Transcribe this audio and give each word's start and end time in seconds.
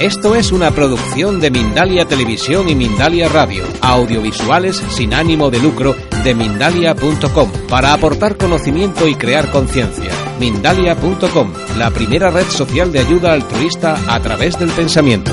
Esto 0.00 0.34
es 0.34 0.50
una 0.50 0.72
producción 0.72 1.40
de 1.40 1.52
Mindalia 1.52 2.04
Televisión 2.04 2.68
y 2.68 2.74
Mindalia 2.74 3.28
Radio, 3.28 3.64
audiovisuales 3.80 4.76
sin 4.76 5.14
ánimo 5.14 5.50
de 5.50 5.60
lucro 5.60 5.94
de 6.24 6.34
mindalia.com, 6.34 7.52
para 7.70 7.94
aportar 7.94 8.36
conocimiento 8.36 9.06
y 9.06 9.14
crear 9.14 9.52
conciencia. 9.52 10.10
Mindalia.com, 10.40 11.52
la 11.78 11.92
primera 11.92 12.30
red 12.30 12.46
social 12.46 12.90
de 12.90 12.98
ayuda 12.98 13.32
altruista 13.34 13.96
a 14.12 14.20
través 14.20 14.58
del 14.58 14.70
pensamiento. 14.70 15.30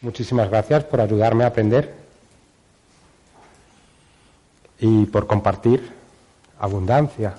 Muchísimas 0.00 0.48
gracias 0.48 0.84
por 0.84 1.02
ayudarme 1.02 1.44
a 1.44 1.48
aprender 1.48 1.94
y 4.80 5.04
por 5.06 5.26
compartir 5.26 5.92
abundancia. 6.58 7.34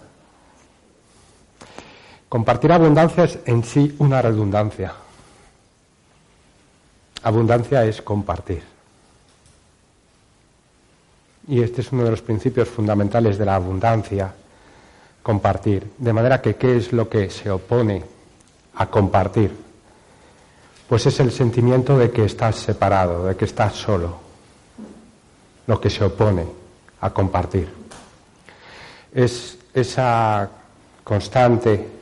Compartir 2.33 2.71
abundancia 2.71 3.25
es 3.25 3.37
en 3.45 3.63
sí 3.63 3.95
una 3.99 4.19
redundancia. 4.19 4.91
Abundancia 7.21 7.85
es 7.85 8.01
compartir. 8.01 8.63
Y 11.48 11.62
este 11.62 11.81
es 11.81 11.91
uno 11.91 12.05
de 12.05 12.09
los 12.09 12.23
principios 12.23 12.70
fundamentales 12.70 13.37
de 13.37 13.45
la 13.45 13.53
abundancia, 13.53 14.34
compartir. 15.21 15.91
De 15.95 16.12
manera 16.12 16.41
que, 16.41 16.55
¿qué 16.55 16.77
es 16.77 16.91
lo 16.91 17.07
que 17.07 17.29
se 17.29 17.51
opone 17.51 18.03
a 18.77 18.87
compartir? 18.87 19.55
Pues 20.90 21.05
es 21.05 21.20
el 21.20 21.31
sentimiento 21.31 21.99
de 21.99 22.09
que 22.09 22.25
estás 22.25 22.55
separado, 22.55 23.27
de 23.27 23.35
que 23.35 23.45
estás 23.45 23.75
solo, 23.75 24.18
lo 25.68 25.79
que 25.79 25.91
se 25.91 26.03
opone 26.03 26.47
a 26.99 27.12
compartir. 27.12 27.70
Es 29.13 29.55
esa 29.71 30.49
constante 31.03 32.01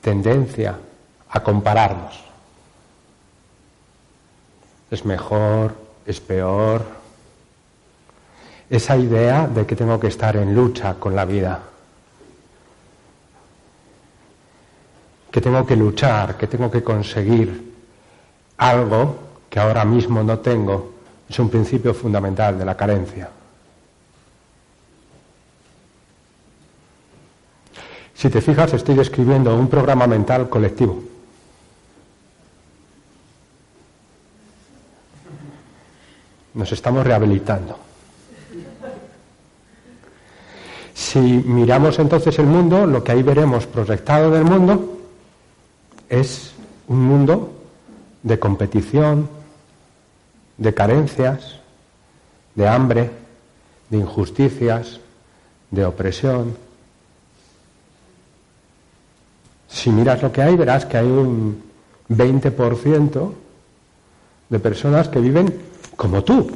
tendencia 0.00 0.78
a 1.28 1.40
compararnos. 1.40 2.20
Es 4.90 5.04
mejor, 5.04 5.74
es 6.04 6.20
peor. 6.20 6.84
Esa 8.68 8.96
idea 8.96 9.46
de 9.46 9.66
que 9.66 9.76
tengo 9.76 9.98
que 9.98 10.08
estar 10.08 10.36
en 10.36 10.54
lucha 10.54 10.94
con 10.94 11.14
la 11.14 11.24
vida. 11.24 11.60
Que 15.30 15.40
tengo 15.40 15.64
que 15.64 15.76
luchar, 15.76 16.36
que 16.36 16.46
tengo 16.46 16.70
que 16.70 16.82
conseguir 16.82 17.72
algo 18.56 19.16
que 19.48 19.58
ahora 19.58 19.84
mismo 19.84 20.22
no 20.22 20.38
tengo, 20.38 20.92
es 21.28 21.38
un 21.38 21.48
principio 21.48 21.94
fundamental 21.94 22.58
de 22.58 22.64
la 22.64 22.76
carencia. 22.76 23.30
Si 28.20 28.28
te 28.28 28.42
fijas, 28.42 28.74
estoy 28.74 28.96
describiendo 28.96 29.56
un 29.56 29.66
programa 29.66 30.06
mental 30.06 30.50
colectivo. 30.50 31.02
Nos 36.52 36.70
estamos 36.70 37.02
rehabilitando. 37.06 37.78
Si 40.92 41.18
miramos 41.18 41.98
entonces 41.98 42.38
el 42.38 42.44
mundo, 42.44 42.84
lo 42.84 43.02
que 43.02 43.12
ahí 43.12 43.22
veremos 43.22 43.66
proyectado 43.66 44.30
del 44.32 44.44
mundo 44.44 44.98
es 46.10 46.52
un 46.88 47.00
mundo 47.00 47.54
de 48.22 48.38
competición, 48.38 49.30
de 50.58 50.74
carencias, 50.74 51.56
de 52.54 52.68
hambre, 52.68 53.10
de 53.88 53.96
injusticias, 53.96 55.00
de 55.70 55.86
opresión, 55.86 56.54
Si 59.70 59.88
miras 59.90 60.20
lo 60.20 60.32
que 60.32 60.42
hay, 60.42 60.56
verás 60.56 60.84
que 60.84 60.98
hay 60.98 61.06
un 61.06 61.62
20% 62.08 63.32
de 64.48 64.58
personas 64.58 65.08
que 65.08 65.20
viven 65.20 65.54
como 65.96 66.24
tú. 66.24 66.50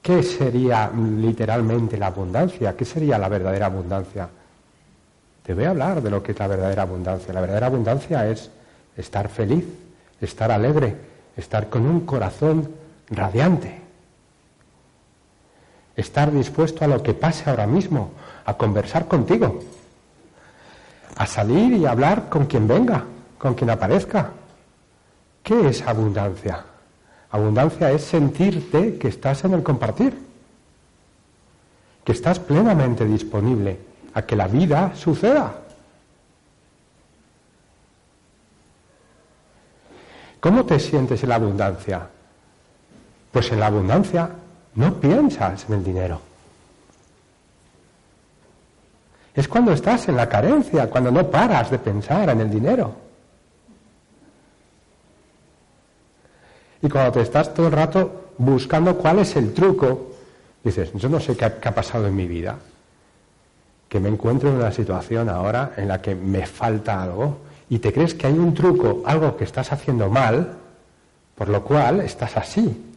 ¿Qué 0.00 0.22
sería 0.22 0.90
literalmente 0.94 1.96
la 1.96 2.08
abundancia? 2.08 2.76
¿Qué 2.76 2.84
sería 2.84 3.18
la 3.18 3.28
verdadera 3.28 3.66
abundancia? 3.66 4.28
Te 5.42 5.52
voy 5.52 5.64
a 5.64 5.70
hablar 5.70 6.00
de 6.00 6.10
lo 6.10 6.22
que 6.22 6.32
es 6.32 6.38
la 6.38 6.46
verdadera 6.46 6.82
abundancia. 6.82 7.34
La 7.34 7.40
verdadera 7.40 7.66
abundancia 7.66 8.28
es 8.28 8.50
estar 8.96 9.28
feliz, 9.28 9.64
estar 10.20 10.52
alegre, 10.52 10.94
estar 11.36 11.68
con 11.68 11.86
un 11.86 12.00
corazón 12.00 12.68
radiante 13.10 13.83
estar 15.96 16.32
dispuesto 16.32 16.84
a 16.84 16.88
lo 16.88 17.02
que 17.02 17.14
pase 17.14 17.48
ahora 17.48 17.66
mismo, 17.66 18.10
a 18.44 18.54
conversar 18.54 19.06
contigo, 19.06 19.62
a 21.16 21.26
salir 21.26 21.72
y 21.74 21.86
hablar 21.86 22.28
con 22.28 22.46
quien 22.46 22.66
venga, 22.66 23.04
con 23.38 23.54
quien 23.54 23.70
aparezca. 23.70 24.30
¿Qué 25.42 25.68
es 25.68 25.82
abundancia? 25.82 26.64
Abundancia 27.30 27.90
es 27.90 28.02
sentirte 28.02 28.98
que 28.98 29.08
estás 29.08 29.44
en 29.44 29.54
el 29.54 29.62
compartir, 29.62 30.16
que 32.04 32.12
estás 32.12 32.38
plenamente 32.38 33.04
disponible 33.04 33.78
a 34.14 34.22
que 34.22 34.36
la 34.36 34.46
vida 34.46 34.92
suceda. 34.94 35.60
¿Cómo 40.40 40.64
te 40.66 40.78
sientes 40.78 41.22
en 41.22 41.30
la 41.30 41.36
abundancia? 41.36 42.06
Pues 43.32 43.50
en 43.50 43.60
la 43.60 43.66
abundancia 43.66 44.30
no 44.74 44.94
piensas 45.00 45.64
en 45.68 45.74
el 45.74 45.84
dinero. 45.84 46.20
Es 49.34 49.48
cuando 49.48 49.72
estás 49.72 50.08
en 50.08 50.16
la 50.16 50.28
carencia, 50.28 50.88
cuando 50.88 51.10
no 51.10 51.28
paras 51.30 51.70
de 51.70 51.78
pensar 51.78 52.28
en 52.30 52.40
el 52.40 52.50
dinero. 52.50 52.94
Y 56.82 56.88
cuando 56.88 57.12
te 57.12 57.22
estás 57.22 57.52
todo 57.52 57.66
el 57.66 57.72
rato 57.72 58.30
buscando 58.38 58.96
cuál 58.96 59.20
es 59.20 59.34
el 59.36 59.52
truco, 59.52 60.12
dices, 60.62 60.92
yo 60.94 61.08
no 61.08 61.18
sé 61.18 61.36
qué 61.36 61.46
ha, 61.46 61.58
qué 61.58 61.68
ha 61.68 61.74
pasado 61.74 62.06
en 62.06 62.14
mi 62.14 62.26
vida, 62.26 62.58
que 63.88 63.98
me 63.98 64.08
encuentro 64.08 64.50
en 64.50 64.56
una 64.56 64.70
situación 64.70 65.28
ahora 65.28 65.72
en 65.76 65.88
la 65.88 66.00
que 66.00 66.14
me 66.14 66.46
falta 66.46 67.02
algo 67.02 67.38
y 67.68 67.78
te 67.78 67.92
crees 67.92 68.14
que 68.14 68.26
hay 68.26 68.38
un 68.38 68.54
truco, 68.54 69.02
algo 69.04 69.36
que 69.36 69.44
estás 69.44 69.72
haciendo 69.72 70.08
mal, 70.08 70.54
por 71.34 71.48
lo 71.48 71.64
cual 71.64 72.00
estás 72.00 72.36
así. 72.36 72.93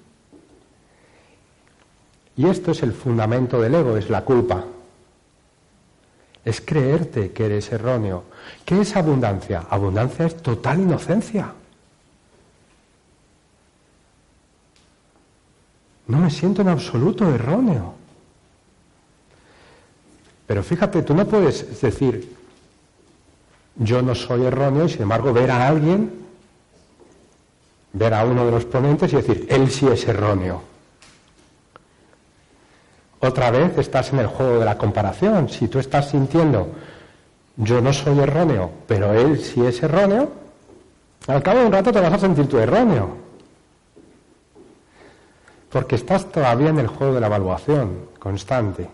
Y 2.37 2.47
esto 2.47 2.71
es 2.71 2.83
el 2.83 2.93
fundamento 2.93 3.59
del 3.59 3.73
ego, 3.73 3.97
es 3.97 4.09
la 4.11 4.23
culpa. 4.23 4.63
Es 6.45 6.61
creerte 6.61 7.31
que 7.31 7.47
eres 7.47 7.71
erróneo. 7.71 8.25
¿Qué 8.63 8.79
es 8.79 8.95
abundancia? 8.95 9.65
Abundancia 9.69 10.27
es 10.27 10.37
total 10.37 10.79
inocencia. 10.79 11.51
No 16.05 16.19
me 16.19 16.29
siento 16.29 16.61
en 16.61 16.69
absoluto 16.69 17.27
erróneo. 17.27 17.95
Pero 20.45 20.63
fíjate, 20.63 21.01
tú 21.01 21.13
no 21.15 21.27
puedes 21.27 21.81
decir, 21.81 22.37
yo 23.75 24.01
no 24.01 24.15
soy 24.15 24.45
erróneo 24.45 24.85
y 24.85 24.89
sin 24.89 25.01
embargo 25.01 25.33
ver 25.33 25.51
a 25.51 25.67
alguien, 25.67 26.11
ver 27.93 28.13
a 28.13 28.23
uno 28.23 28.45
de 28.45 28.51
los 28.51 28.65
ponentes 28.65 29.11
y 29.11 29.17
decir, 29.17 29.47
él 29.49 29.69
sí 29.69 29.87
es 29.87 30.07
erróneo. 30.07 30.76
Otra 33.19 33.49
vez 33.51 33.77
estás 33.77 34.13
en 34.13 34.19
el 34.19 34.27
juego 34.27 34.59
de 34.59 34.65
la 34.65 34.77
comparación. 34.77 35.49
Si 35.49 35.67
tú 35.67 35.79
estás 35.79 36.09
sintiendo, 36.09 36.67
yo 37.55 37.81
no 37.81 37.91
soy 37.91 38.19
erróneo, 38.19 38.69
pero 38.87 39.13
él 39.13 39.39
sí 39.39 39.65
es 39.65 39.81
erróneo, 39.81 40.31
al 41.27 41.43
cabo 41.43 41.59
de 41.59 41.65
un 41.65 41.71
rato 41.71 41.91
te 41.91 41.99
vas 41.99 42.13
a 42.13 42.19
sentir 42.19 42.47
tú 42.47 42.57
erróneo. 42.57 43.17
Porque 45.69 45.95
estás 45.95 46.31
todavía 46.31 46.69
en 46.69 46.79
el 46.79 46.87
juego 46.87 47.15
de 47.15 47.19
la 47.19 47.27
evaluación 47.27 48.09
constante. 48.19 48.87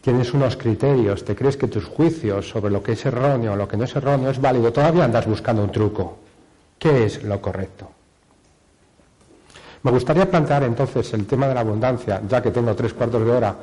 Tienes 0.00 0.34
unos 0.34 0.56
criterios, 0.56 1.24
te 1.24 1.36
crees 1.36 1.56
que 1.56 1.68
tus 1.68 1.84
juicios 1.84 2.48
sobre 2.48 2.72
lo 2.72 2.82
que 2.82 2.92
es 2.92 3.06
erróneo 3.06 3.52
o 3.52 3.56
lo 3.56 3.68
que 3.68 3.76
no 3.76 3.84
es 3.84 3.94
erróneo 3.94 4.30
es 4.30 4.40
válido, 4.40 4.72
todavía 4.72 5.04
andas 5.04 5.26
buscando 5.26 5.62
un 5.62 5.70
truco. 5.70 6.18
¿Qué 6.78 7.04
es 7.04 7.22
lo 7.22 7.40
correcto? 7.40 7.88
Me 9.82 9.90
gustaría 9.90 10.30
plantear 10.30 10.62
entonces 10.62 11.12
el 11.12 11.26
tema 11.26 11.48
de 11.48 11.54
la 11.54 11.60
abundancia, 11.60 12.20
ya 12.28 12.40
que 12.40 12.50
tengo 12.50 12.74
tres 12.74 12.94
cuartos 12.94 13.24
de 13.24 13.30
hora, 13.30 13.54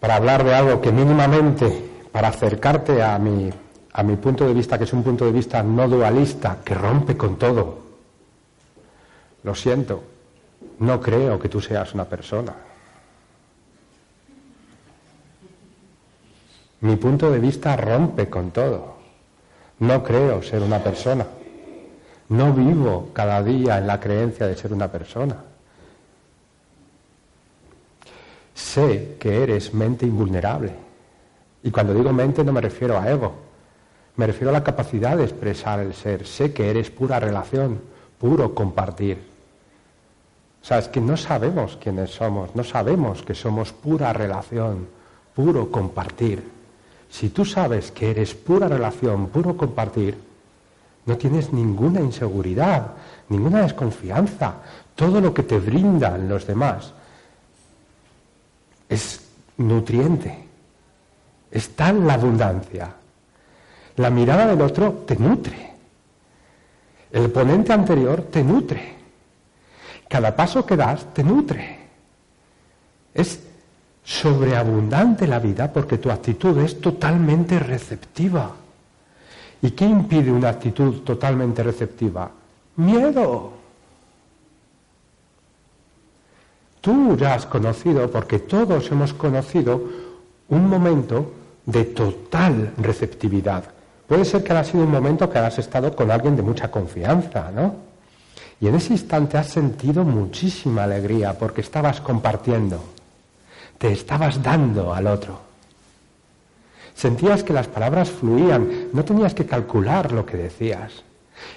para 0.00 0.16
hablar 0.16 0.44
de 0.44 0.54
algo 0.54 0.80
que 0.80 0.92
mínimamente, 0.92 1.90
para 2.12 2.28
acercarte 2.28 3.02
a 3.02 3.18
mi, 3.18 3.50
a 3.92 4.02
mi 4.02 4.16
punto 4.16 4.46
de 4.46 4.52
vista, 4.52 4.76
que 4.76 4.84
es 4.84 4.92
un 4.92 5.02
punto 5.02 5.24
de 5.24 5.32
vista 5.32 5.62
no 5.62 5.88
dualista, 5.88 6.58
que 6.62 6.74
rompe 6.74 7.16
con 7.16 7.36
todo. 7.36 7.78
Lo 9.42 9.54
siento, 9.54 10.02
no 10.80 11.00
creo 11.00 11.38
que 11.38 11.48
tú 11.48 11.60
seas 11.60 11.94
una 11.94 12.04
persona. 12.04 12.54
Mi 16.80 16.96
punto 16.96 17.30
de 17.30 17.38
vista 17.38 17.76
rompe 17.76 18.28
con 18.28 18.50
todo. 18.50 18.96
No 19.78 20.02
creo 20.02 20.42
ser 20.42 20.62
una 20.62 20.78
persona. 20.78 21.26
No 22.28 22.52
vivo 22.52 23.10
cada 23.12 23.42
día 23.42 23.78
en 23.78 23.86
la 23.86 24.00
creencia 24.00 24.46
de 24.46 24.56
ser 24.56 24.72
una 24.72 24.90
persona. 24.90 25.36
Sé 28.54 29.16
que 29.20 29.42
eres 29.42 29.72
mente 29.74 30.06
invulnerable. 30.06 30.72
Y 31.62 31.70
cuando 31.70 31.94
digo 31.94 32.12
mente 32.12 32.42
no 32.42 32.52
me 32.52 32.60
refiero 32.60 32.98
a 32.98 33.08
ego, 33.10 33.34
me 34.16 34.26
refiero 34.26 34.50
a 34.50 34.52
la 34.52 34.64
capacidad 34.64 35.16
de 35.16 35.24
expresar 35.24 35.80
el 35.80 35.94
ser. 35.94 36.26
Sé 36.26 36.52
que 36.52 36.70
eres 36.70 36.90
pura 36.90 37.20
relación, 37.20 37.80
puro 38.18 38.54
compartir. 38.54 39.18
O 40.62 40.64
sea, 40.64 40.78
es 40.78 40.88
que 40.88 41.00
no 41.00 41.16
sabemos 41.16 41.76
quiénes 41.76 42.10
somos, 42.10 42.56
no 42.56 42.64
sabemos 42.64 43.22
que 43.22 43.34
somos 43.34 43.72
pura 43.72 44.12
relación, 44.12 44.88
puro 45.34 45.70
compartir. 45.70 46.42
Si 47.08 47.28
tú 47.28 47.44
sabes 47.44 47.92
que 47.92 48.10
eres 48.10 48.34
pura 48.34 48.66
relación, 48.66 49.28
puro 49.28 49.56
compartir, 49.56 50.25
no 51.06 51.16
tienes 51.16 51.52
ninguna 51.52 52.00
inseguridad, 52.00 52.92
ninguna 53.28 53.62
desconfianza. 53.62 54.54
Todo 54.94 55.20
lo 55.20 55.32
que 55.32 55.44
te 55.44 55.58
brindan 55.58 56.28
los 56.28 56.46
demás 56.46 56.92
es 58.88 59.20
nutriente. 59.56 60.44
Está 61.50 61.90
en 61.90 62.06
la 62.06 62.14
abundancia. 62.14 62.92
La 63.96 64.10
mirada 64.10 64.46
del 64.46 64.60
otro 64.60 65.04
te 65.06 65.16
nutre. 65.16 65.74
El 67.12 67.30
ponente 67.30 67.72
anterior 67.72 68.22
te 68.22 68.42
nutre. 68.42 68.96
Cada 70.08 70.34
paso 70.34 70.66
que 70.66 70.76
das 70.76 71.14
te 71.14 71.22
nutre. 71.22 71.78
Es 73.14 73.40
sobreabundante 74.02 75.26
la 75.26 75.38
vida 75.38 75.72
porque 75.72 75.98
tu 75.98 76.10
actitud 76.10 76.58
es 76.58 76.80
totalmente 76.80 77.58
receptiva. 77.58 78.65
¿Y 79.62 79.70
qué 79.70 79.84
impide 79.84 80.30
una 80.30 80.50
actitud 80.50 81.00
totalmente 81.00 81.62
receptiva? 81.62 82.30
Miedo. 82.76 83.52
Tú 86.80 87.16
ya 87.16 87.34
has 87.34 87.46
conocido, 87.46 88.10
porque 88.10 88.40
todos 88.40 88.90
hemos 88.90 89.12
conocido, 89.12 89.82
un 90.48 90.68
momento 90.68 91.32
de 91.64 91.84
total 91.84 92.72
receptividad. 92.78 93.64
Puede 94.06 94.24
ser 94.24 94.44
que 94.44 94.52
haya 94.52 94.62
sido 94.62 94.84
un 94.84 94.90
momento 94.90 95.28
que 95.28 95.38
has 95.38 95.58
estado 95.58 95.94
con 95.96 96.10
alguien 96.10 96.36
de 96.36 96.42
mucha 96.42 96.70
confianza, 96.70 97.50
¿no? 97.50 97.74
Y 98.60 98.68
en 98.68 98.76
ese 98.76 98.92
instante 98.92 99.36
has 99.36 99.48
sentido 99.48 100.04
muchísima 100.04 100.84
alegría 100.84 101.36
porque 101.36 101.60
estabas 101.60 102.00
compartiendo, 102.00 102.80
te 103.78 103.92
estabas 103.92 104.42
dando 104.42 104.94
al 104.94 105.08
otro. 105.08 105.45
Sentías 106.96 107.44
que 107.44 107.52
las 107.52 107.68
palabras 107.68 108.10
fluían, 108.10 108.88
no 108.94 109.04
tenías 109.04 109.34
que 109.34 109.44
calcular 109.44 110.12
lo 110.12 110.24
que 110.24 110.38
decías. 110.38 111.04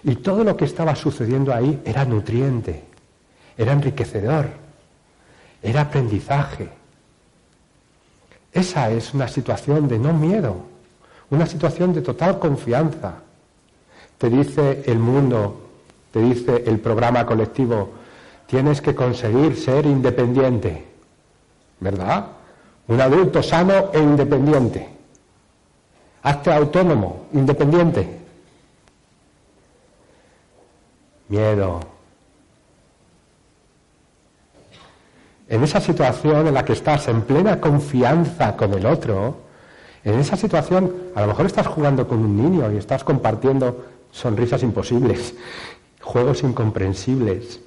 Y 0.03 0.15
todo 0.15 0.43
lo 0.43 0.57
que 0.57 0.65
estaba 0.65 0.95
sucediendo 0.97 1.53
ahí 1.53 1.81
era 1.85 2.03
nutriente, 2.03 2.83
era 3.57 3.71
enriquecedor, 3.71 4.47
era 5.63 5.81
aprendizaje. 5.81 6.67
Esa 8.51 8.91
es 8.91 9.13
una 9.13 9.29
situación 9.29 9.87
de 9.87 9.97
no 9.97 10.11
miedo, 10.11 10.57
una 11.29 11.45
situación 11.45 11.93
de 11.93 12.01
total 12.01 12.37
confianza. 12.37 13.13
Te 14.17 14.29
dice 14.29 14.83
el 14.87 14.99
mundo, 14.99 15.69
te 16.11 16.19
dice 16.19 16.65
el 16.67 16.79
programa 16.79 17.25
colectivo, 17.25 17.93
tienes 18.45 18.81
que 18.81 18.93
conseguir 18.93 19.55
ser 19.55 19.85
independiente, 19.85 20.83
¿verdad? 21.79 22.27
Un 22.89 22.99
adulto 22.99 23.41
sano 23.41 23.91
e 23.93 23.99
independiente. 23.99 24.98
Hazte 26.21 26.51
autónomo, 26.51 27.27
independiente. 27.33 28.19
Miedo. 31.29 31.79
En 35.47 35.63
esa 35.63 35.79
situación 35.79 36.47
en 36.47 36.53
la 36.53 36.65
que 36.65 36.73
estás 36.73 37.07
en 37.07 37.21
plena 37.21 37.59
confianza 37.59 38.55
con 38.55 38.73
el 38.73 38.85
otro, 38.85 39.37
en 40.03 40.19
esa 40.19 40.35
situación 40.35 40.93
a 41.15 41.21
lo 41.21 41.27
mejor 41.27 41.45
estás 41.45 41.67
jugando 41.67 42.07
con 42.07 42.19
un 42.19 42.35
niño 42.35 42.71
y 42.71 42.77
estás 42.77 43.03
compartiendo 43.03 43.85
sonrisas 44.11 44.61
imposibles, 44.63 45.35
juegos 46.01 46.43
incomprensibles. 46.43 47.61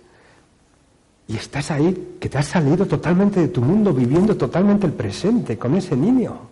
Y 1.29 1.37
estás 1.37 1.71
ahí, 1.71 2.17
que 2.21 2.29
te 2.29 2.37
has 2.37 2.47
salido 2.47 2.85
totalmente 2.85 3.41
de 3.41 3.49
tu 3.49 3.63
mundo, 3.63 3.95
viviendo 3.95 4.37
totalmente 4.37 4.87
el 4.87 4.93
presente 4.93 5.57
con 5.57 5.75
ese 5.75 5.97
niño. 5.97 6.52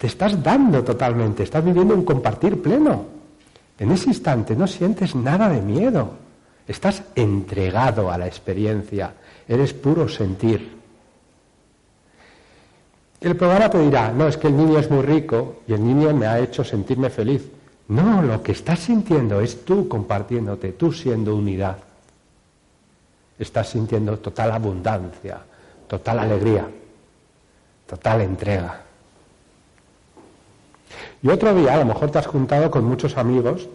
Te 0.00 0.06
estás 0.06 0.42
dando 0.42 0.82
totalmente, 0.82 1.42
estás 1.42 1.62
viviendo 1.62 1.94
un 1.94 2.06
compartir 2.06 2.62
pleno. 2.62 3.04
En 3.78 3.92
ese 3.92 4.08
instante 4.08 4.56
no 4.56 4.66
sientes 4.66 5.14
nada 5.14 5.50
de 5.50 5.60
miedo. 5.60 6.12
Estás 6.66 7.02
entregado 7.14 8.10
a 8.10 8.16
la 8.16 8.26
experiencia. 8.26 9.12
Eres 9.46 9.74
puro 9.74 10.08
sentir. 10.08 10.74
El 13.20 13.36
programa 13.36 13.68
te 13.68 13.78
dirá, 13.78 14.10
no, 14.10 14.26
es 14.26 14.38
que 14.38 14.46
el 14.46 14.56
niño 14.56 14.78
es 14.78 14.90
muy 14.90 15.02
rico 15.02 15.60
y 15.68 15.74
el 15.74 15.84
niño 15.84 16.14
me 16.14 16.26
ha 16.26 16.38
hecho 16.38 16.64
sentirme 16.64 17.10
feliz. 17.10 17.50
No, 17.88 18.22
lo 18.22 18.42
que 18.42 18.52
estás 18.52 18.78
sintiendo 18.78 19.38
es 19.42 19.66
tú 19.66 19.86
compartiéndote, 19.86 20.72
tú 20.72 20.94
siendo 20.94 21.36
unidad. 21.36 21.76
Estás 23.38 23.68
sintiendo 23.68 24.18
total 24.18 24.52
abundancia, 24.52 25.40
total 25.86 26.20
alegría, 26.20 26.66
total 27.86 28.22
entrega. 28.22 28.84
Y 31.22 31.28
otro 31.28 31.54
día 31.54 31.74
a 31.74 31.78
lo 31.78 31.84
mejor 31.84 32.10
te 32.10 32.18
has 32.18 32.26
juntado 32.26 32.70
con 32.70 32.84
muchos 32.84 33.16
amigos 33.16 33.68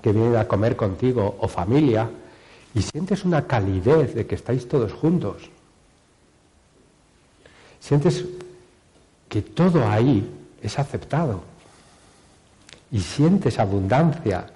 que 0.00 0.12
vienen 0.12 0.36
a 0.36 0.46
comer 0.46 0.76
contigo 0.76 1.36
o 1.40 1.48
familia 1.48 2.08
y 2.74 2.82
sientes 2.82 3.24
una 3.24 3.46
calidez 3.46 4.14
de 4.14 4.26
que 4.26 4.36
estáis 4.36 4.68
todos 4.68 4.92
juntos. 4.92 5.50
Sientes 7.80 8.24
que 9.28 9.42
todo 9.42 9.88
ahí 9.88 10.30
es 10.62 10.78
aceptado 10.78 11.42
y 12.90 13.00
sientes 13.00 13.58
abundancia 13.58 14.46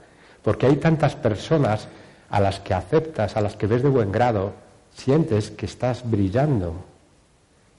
porque 0.43 0.67
hay 0.67 0.76
tantas 0.76 1.17
personas 1.17 1.88
a 2.31 2.41
las 2.41 2.61
que 2.61 2.75
aceptas, 2.75 3.37
a 3.37 3.41
las 3.41 3.57
que 3.57 3.67
ves 3.67 3.83
de 3.83 3.88
buen 3.88 4.12
grado, 4.12 4.53
sientes 4.95 5.50
que 5.50 5.67
estás 5.67 6.09
brillando 6.09 6.85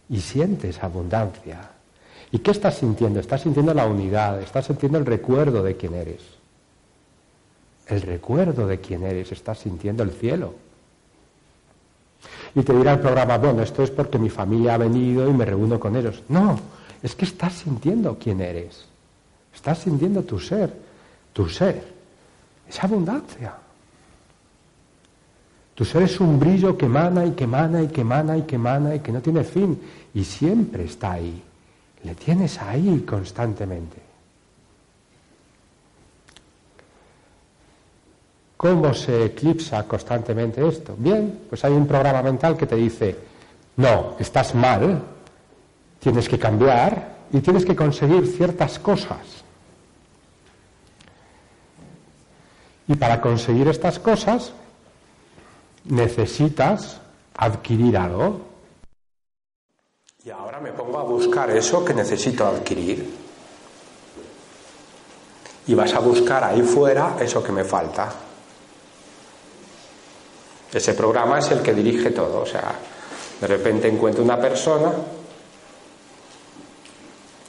y 0.10 0.20
sientes 0.20 0.84
abundancia. 0.84 1.77
¿Y 2.32 2.40
qué 2.40 2.52
estás 2.52 2.78
sintiendo? 2.78 3.20
Estás 3.20 3.42
sintiendo 3.42 3.74
la 3.74 3.86
unidad, 3.86 4.42
estás 4.42 4.66
sintiendo 4.66 4.98
el 4.98 5.06
recuerdo 5.06 5.64
de 5.64 5.78
quién 5.78 5.94
eres. 5.94 6.22
El 7.88 8.02
recuerdo 8.02 8.68
de 8.68 8.80
quién 8.80 9.04
eres, 9.04 9.32
estás 9.32 9.60
sintiendo 9.60 10.04
el 10.04 10.12
cielo. 10.12 10.54
Y 12.54 12.64
te 12.64 12.74
dirá 12.74 12.94
el 12.94 13.00
programa, 13.00 13.38
bueno, 13.38 13.62
esto 13.62 13.84
es 13.84 13.92
porque 13.92 14.18
mi 14.18 14.30
familia 14.30 14.74
ha 14.74 14.78
venido 14.78 15.30
y 15.30 15.34
me 15.34 15.46
reúno 15.46 15.80
con 15.80 15.96
ellos. 15.96 16.24
No, 16.28 16.60
es 17.02 17.16
que 17.16 17.26
estás 17.26 17.54
sintiendo 17.54 18.18
quién 18.20 18.42
eres. 18.42 18.86
Estás 19.54 19.80
sintiendo 19.80 20.24
tu 20.24 20.40
ser, 20.40 20.74
tu 21.32 21.48
ser. 21.48 21.82
Es 22.68 22.84
abundancia. 22.84 23.54
Tu 25.76 25.86
ser 25.86 26.04
es 26.04 26.20
un 26.20 26.40
brillo 26.40 26.78
que 26.78 26.88
emana 26.88 27.26
y 27.26 27.32
que 27.32 27.46
emana 27.46 27.84
y 27.84 27.88
que 27.88 28.02
emana 28.02 28.38
y 28.38 28.42
que 28.42 28.56
emana 28.56 28.96
y 28.96 29.00
que 29.00 29.12
no 29.12 29.22
tiene 29.22 29.44
fin 29.44 29.80
y 30.14 30.24
siempre 30.24 30.86
está 30.86 31.14
ahí. 31.14 31.44
Le 32.08 32.16
tienes 32.16 32.58
ahí 32.62 33.04
constantemente. 33.06 33.98
¿Cómo 38.56 38.94
se 38.94 39.26
eclipsa 39.26 39.84
constantemente 39.84 40.66
esto? 40.66 40.96
Bien, 40.98 41.42
pues 41.50 41.66
hay 41.66 41.74
un 41.74 41.86
programa 41.86 42.22
mental 42.22 42.56
que 42.56 42.66
te 42.66 42.78
dice, 42.78 43.14
no, 43.76 44.16
estás 44.20 44.56
mal, 44.56 45.04
tienes 46.00 46.30
que 46.30 46.40
cambiar 46.40 47.18
y 47.34 47.42
tienes 47.42 47.66
que 47.66 47.76
conseguir 47.76 48.26
ciertas 48.26 48.80
cosas. 48.80 49.44
Y 52.88 52.96
para 52.96 53.20
conseguir 53.20 53.68
estas 53.68 54.00
cosas 54.00 54.54
necesitas 55.84 57.02
adquirir 57.36 57.98
algo. 57.98 58.48
Y 60.28 60.30
ahora 60.30 60.60
me 60.60 60.74
pongo 60.74 61.00
a 61.00 61.04
buscar 61.04 61.50
eso 61.52 61.86
que 61.86 61.94
necesito 61.94 62.46
adquirir. 62.46 63.16
Y 65.68 65.74
vas 65.74 65.94
a 65.94 66.00
buscar 66.00 66.44
ahí 66.44 66.62
fuera 66.64 67.16
eso 67.18 67.42
que 67.42 67.54
me 67.54 67.64
falta. 67.64 68.14
Ese 70.74 70.94
programa 70.96 71.40
es 71.40 71.50
el 71.52 71.62
que 71.62 71.74
dirige 71.74 72.12
todo. 72.12 72.42
O 72.42 72.46
sea, 72.46 72.76
de 73.40 73.48
repente 73.48 73.88
encuentro 73.88 74.22
una 74.22 74.38
persona 74.38 74.92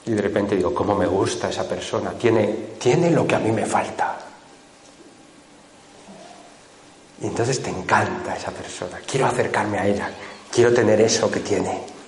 y 0.05 0.11
de 0.11 0.21
repente 0.21 0.55
digo, 0.55 0.73
¿cómo 0.73 0.95
me 0.95 1.05
gusta 1.05 1.49
esa 1.49 1.67
persona? 1.67 2.11
Tiene, 2.11 2.45
tiene 2.79 3.11
lo 3.11 3.27
que 3.27 3.35
a 3.35 3.39
mí 3.39 3.51
me 3.51 3.65
falta. 3.65 4.17
Y 7.21 7.27
entonces 7.27 7.61
te 7.61 7.71
encanta 7.71 8.37
esa 8.37 8.51
persona. 8.51 9.01
Quiero 9.05 9.25
acercarme 9.25 9.79
a 9.79 9.85
ella. 9.85 10.09
Quiero 10.49 10.73
tener 10.73 11.01
eso 11.01 11.29
que 11.29 11.41
tiene. 11.41 11.98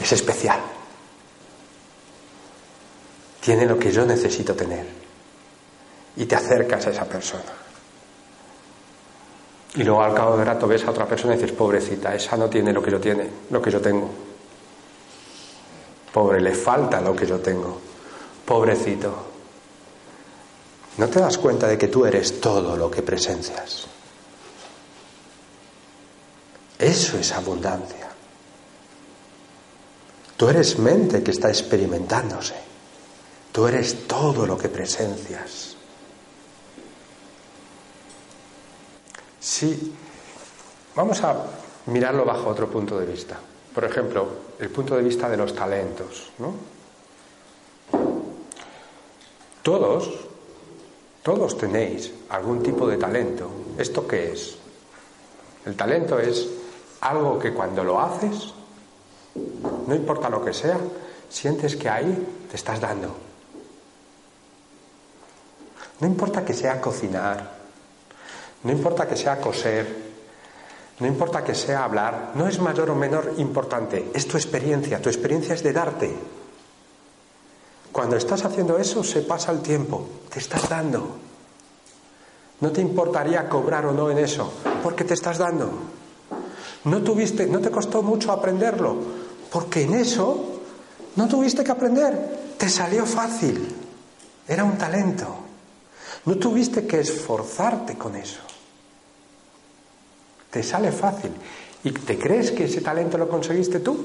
Es 0.00 0.12
especial. 0.12 0.60
Tiene 3.40 3.66
lo 3.66 3.78
que 3.78 3.92
yo 3.92 4.04
necesito 4.06 4.54
tener. 4.54 4.86
Y 6.16 6.26
te 6.26 6.36
acercas 6.36 6.86
a 6.86 6.90
esa 6.90 7.04
persona. 7.04 7.52
Y 9.76 9.82
luego 9.82 10.02
al 10.02 10.14
cabo 10.14 10.36
de 10.36 10.44
rato 10.44 10.68
ves 10.68 10.84
a 10.84 10.90
otra 10.90 11.06
persona 11.06 11.34
y 11.34 11.38
dices, 11.38 11.52
pobrecita, 11.52 12.14
esa 12.14 12.36
no 12.36 12.48
tiene 12.48 12.72
lo 12.72 12.80
que 12.80 12.92
yo 12.92 13.00
tiene, 13.00 13.28
lo 13.50 13.60
que 13.60 13.70
yo 13.70 13.80
tengo. 13.80 14.08
Pobre, 16.12 16.40
le 16.40 16.54
falta 16.54 17.00
lo 17.00 17.14
que 17.14 17.26
yo 17.26 17.40
tengo. 17.40 17.80
Pobrecito. 18.44 19.12
¿No 20.96 21.08
te 21.08 21.18
das 21.18 21.38
cuenta 21.38 21.66
de 21.66 21.76
que 21.76 21.88
tú 21.88 22.06
eres 22.06 22.40
todo 22.40 22.76
lo 22.76 22.88
que 22.88 23.02
presencias? 23.02 23.86
Eso 26.78 27.18
es 27.18 27.32
abundancia. 27.32 28.13
Tú 30.36 30.48
eres 30.48 30.78
mente 30.78 31.22
que 31.22 31.30
está 31.30 31.48
experimentándose. 31.48 32.54
Tú 33.52 33.66
eres 33.66 34.08
todo 34.08 34.46
lo 34.46 34.58
que 34.58 34.68
presencias. 34.68 35.76
Sí, 39.38 39.94
vamos 40.96 41.22
a 41.22 41.36
mirarlo 41.86 42.24
bajo 42.24 42.48
otro 42.48 42.68
punto 42.68 42.98
de 42.98 43.06
vista. 43.06 43.38
Por 43.74 43.84
ejemplo, 43.84 44.26
el 44.58 44.70
punto 44.70 44.96
de 44.96 45.02
vista 45.02 45.28
de 45.28 45.36
los 45.36 45.54
talentos. 45.54 46.30
¿no? 46.38 46.54
Todos, 49.62 50.10
todos 51.22 51.56
tenéis 51.56 52.10
algún 52.30 52.62
tipo 52.62 52.88
de 52.88 52.96
talento. 52.96 53.50
¿Esto 53.78 54.06
qué 54.06 54.32
es? 54.32 54.56
El 55.64 55.76
talento 55.76 56.18
es 56.18 56.48
algo 57.00 57.38
que 57.38 57.52
cuando 57.52 57.84
lo 57.84 58.00
haces, 58.00 58.52
no 59.34 59.94
importa 59.94 60.28
lo 60.28 60.44
que 60.44 60.52
sea, 60.52 60.78
sientes 61.28 61.76
que 61.76 61.88
ahí 61.88 62.46
te 62.50 62.56
estás 62.56 62.80
dando. 62.80 63.14
No 66.00 66.06
importa 66.06 66.44
que 66.44 66.54
sea 66.54 66.80
cocinar, 66.80 67.52
no 68.62 68.72
importa 68.72 69.06
que 69.06 69.16
sea 69.16 69.40
coser, 69.40 70.14
no 71.00 71.06
importa 71.06 71.42
que 71.42 71.54
sea 71.54 71.84
hablar, 71.84 72.32
no 72.34 72.46
es 72.46 72.58
mayor 72.58 72.90
o 72.90 72.94
menor 72.94 73.34
importante, 73.38 74.10
es 74.14 74.26
tu 74.26 74.36
experiencia, 74.36 75.00
tu 75.00 75.08
experiencia 75.08 75.54
es 75.54 75.62
de 75.62 75.72
darte. 75.72 76.14
Cuando 77.92 78.16
estás 78.16 78.44
haciendo 78.44 78.78
eso 78.78 79.04
se 79.04 79.22
pasa 79.22 79.52
el 79.52 79.60
tiempo, 79.60 80.06
te 80.28 80.40
estás 80.40 80.68
dando. 80.68 81.16
No 82.60 82.72
te 82.72 82.80
importaría 82.80 83.48
cobrar 83.48 83.86
o 83.86 83.92
no 83.92 84.10
en 84.10 84.18
eso, 84.18 84.52
porque 84.82 85.04
te 85.04 85.14
estás 85.14 85.38
dando. 85.38 85.70
No 86.84 87.02
tuviste, 87.02 87.46
no 87.46 87.60
te 87.60 87.70
costó 87.70 88.02
mucho 88.02 88.32
aprenderlo, 88.32 89.23
porque 89.54 89.82
en 89.82 89.94
eso 89.94 90.62
no 91.14 91.28
tuviste 91.28 91.62
que 91.62 91.70
aprender, 91.70 92.56
te 92.58 92.68
salió 92.68 93.06
fácil. 93.06 93.72
Era 94.48 94.64
un 94.64 94.76
talento. 94.76 95.28
No 96.24 96.34
tuviste 96.38 96.84
que 96.88 96.98
esforzarte 96.98 97.96
con 97.96 98.16
eso. 98.16 98.40
Te 100.50 100.60
sale 100.60 100.90
fácil. 100.90 101.30
¿Y 101.84 101.92
te 101.92 102.18
crees 102.18 102.50
que 102.50 102.64
ese 102.64 102.80
talento 102.80 103.16
lo 103.16 103.28
conseguiste 103.28 103.78
tú? 103.78 103.96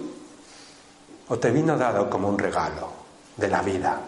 ¿O 1.29 1.39
te 1.39 1.49
vino 1.49 1.75
dado 1.75 2.11
como 2.11 2.29
un 2.29 2.37
regalo 2.37 2.87
de 3.35 3.47
la 3.47 3.63
vida? 3.63 3.99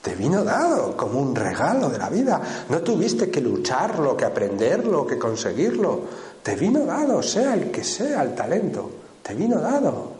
Te 0.00 0.14
vino 0.14 0.44
dado 0.44 0.96
como 0.96 1.18
un 1.18 1.34
regalo 1.34 1.88
de 1.88 1.98
la 1.98 2.08
vida. 2.08 2.40
No 2.68 2.80
tuviste 2.80 3.28
que 3.28 3.40
lucharlo, 3.40 4.16
que 4.16 4.24
aprenderlo, 4.24 5.04
que 5.04 5.18
conseguirlo. 5.18 6.02
Te 6.44 6.54
vino 6.54 6.84
dado, 6.84 7.20
sea 7.24 7.54
el 7.54 7.72
que 7.72 7.82
sea 7.82 8.22
el 8.22 8.36
talento. 8.36 9.07
Te 9.28 9.34
vino 9.34 9.60
dado. 9.60 10.10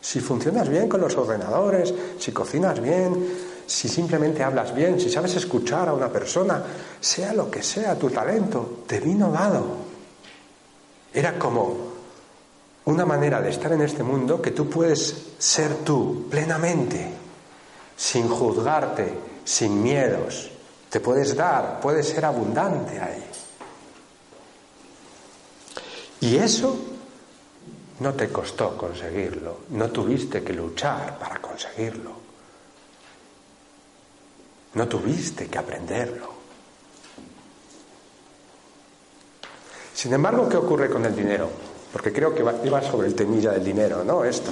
Si 0.00 0.18
funcionas 0.18 0.70
bien 0.70 0.88
con 0.88 1.02
los 1.02 1.14
ordenadores, 1.18 1.92
si 2.18 2.32
cocinas 2.32 2.80
bien, 2.80 3.28
si 3.66 3.90
simplemente 3.90 4.42
hablas 4.42 4.74
bien, 4.74 4.98
si 4.98 5.10
sabes 5.10 5.36
escuchar 5.36 5.90
a 5.90 5.92
una 5.92 6.08
persona, 6.08 6.64
sea 6.98 7.34
lo 7.34 7.50
que 7.50 7.62
sea 7.62 7.98
tu 7.98 8.08
talento, 8.08 8.84
te 8.86 9.00
vino 9.00 9.30
dado. 9.30 9.66
Era 11.12 11.38
como 11.38 11.76
una 12.86 13.04
manera 13.04 13.42
de 13.42 13.50
estar 13.50 13.70
en 13.74 13.82
este 13.82 14.02
mundo 14.02 14.40
que 14.40 14.52
tú 14.52 14.70
puedes 14.70 15.34
ser 15.38 15.74
tú 15.84 16.26
plenamente, 16.30 17.06
sin 17.98 18.30
juzgarte, 18.30 19.12
sin 19.44 19.82
miedos. 19.82 20.50
Te 20.88 21.00
puedes 21.00 21.36
dar, 21.36 21.80
puedes 21.82 22.08
ser 22.08 22.24
abundante 22.24 22.98
ahí. 22.98 23.24
Y 26.22 26.36
eso 26.38 26.93
no 28.00 28.12
te 28.14 28.28
costó 28.28 28.76
conseguirlo, 28.76 29.60
no 29.70 29.90
tuviste 29.90 30.42
que 30.42 30.52
luchar 30.52 31.18
para 31.18 31.40
conseguirlo. 31.40 32.24
No 34.74 34.88
tuviste 34.88 35.46
que 35.46 35.58
aprenderlo. 35.58 36.34
Sin 39.94 40.12
embargo, 40.12 40.48
¿qué 40.48 40.56
ocurre 40.56 40.90
con 40.90 41.04
el 41.04 41.14
dinero? 41.14 41.48
Porque 41.92 42.12
creo 42.12 42.34
que 42.34 42.44
iba 42.64 42.82
sobre 42.82 43.06
el 43.06 43.14
temilla 43.14 43.52
del 43.52 43.64
dinero, 43.64 44.02
¿no? 44.02 44.24
Esto. 44.24 44.50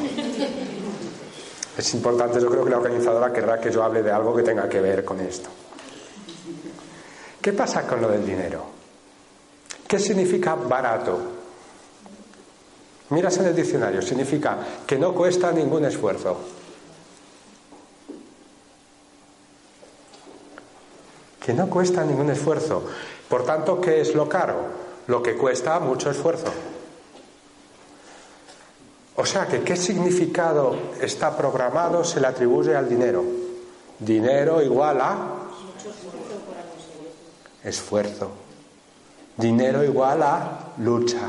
Es 1.77 1.95
importante, 1.95 2.41
yo 2.41 2.49
creo 2.49 2.65
que 2.65 2.71
la 2.71 2.79
organizadora 2.79 3.33
querrá 3.33 3.59
que 3.61 3.73
yo 3.73 3.83
hable 3.83 4.03
de 4.03 4.13
algo 4.13 4.37
que 4.37 4.43
tenga 4.43 4.69
que 4.69 4.81
ver 4.81 5.05
con 5.05 5.19
esto. 5.19 5.49
¿Qué 7.41 7.53
pasa 7.53 7.85
con 7.87 8.01
lo 8.01 8.09
del 8.09 8.25
dinero? 8.25 8.65
¿Qué 9.89 9.99
significa 9.99 10.55
barato? 10.55 11.19
Miras 13.13 13.37
en 13.37 13.47
el 13.47 13.55
diccionario, 13.55 14.01
significa 14.01 14.59
que 14.87 14.99
no 14.99 15.15
cuesta 15.15 15.53
ningún 15.53 15.85
esfuerzo. 15.85 16.39
que 21.45 21.53
no 21.53 21.69
cuesta 21.69 22.05
ningún 22.05 22.31
esfuerzo. 22.31 22.85
Por 23.29 23.45
tanto, 23.45 23.81
¿qué 23.81 24.01
es 24.01 24.15
lo 24.15 24.29
caro? 24.29 24.55
Lo 25.09 25.21
que 25.23 25.37
cuesta 25.37 25.81
mucho 25.81 26.09
esfuerzo. 26.09 26.53
O 29.17 29.27
sea 29.27 29.47
que 29.49 29.63
qué 29.63 29.75
significado 29.75 30.77
está 31.01 31.37
programado 31.37 32.05
se 32.05 32.21
le 32.21 32.29
atribuye 32.29 32.77
al 32.77 32.89
dinero. 32.89 33.25
Dinero 33.99 34.63
igual 34.63 35.01
a 35.01 35.17
esfuerzo. 37.65 38.31
Dinero 39.37 39.83
igual 39.83 40.23
a 40.23 40.73
lucha. 40.79 41.29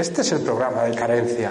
Este 0.00 0.22
es 0.22 0.32
el 0.32 0.40
programa 0.40 0.84
de 0.84 0.94
carencia. 0.94 1.50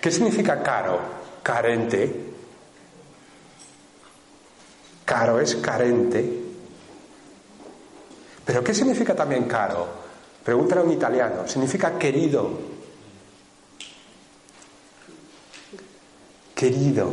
¿Qué 0.00 0.10
significa 0.10 0.60
caro? 0.60 0.98
carente. 1.40 2.12
Caro 5.04 5.38
es 5.38 5.54
carente. 5.54 6.42
Pero 8.44 8.64
¿qué 8.64 8.74
significa 8.74 9.14
también 9.14 9.44
caro? 9.44 9.86
Pregúntale 10.42 10.80
a 10.80 10.84
un 10.84 10.90
italiano. 10.90 11.46
Significa 11.46 11.96
querido. 11.96 12.58
Querido. 16.56 17.12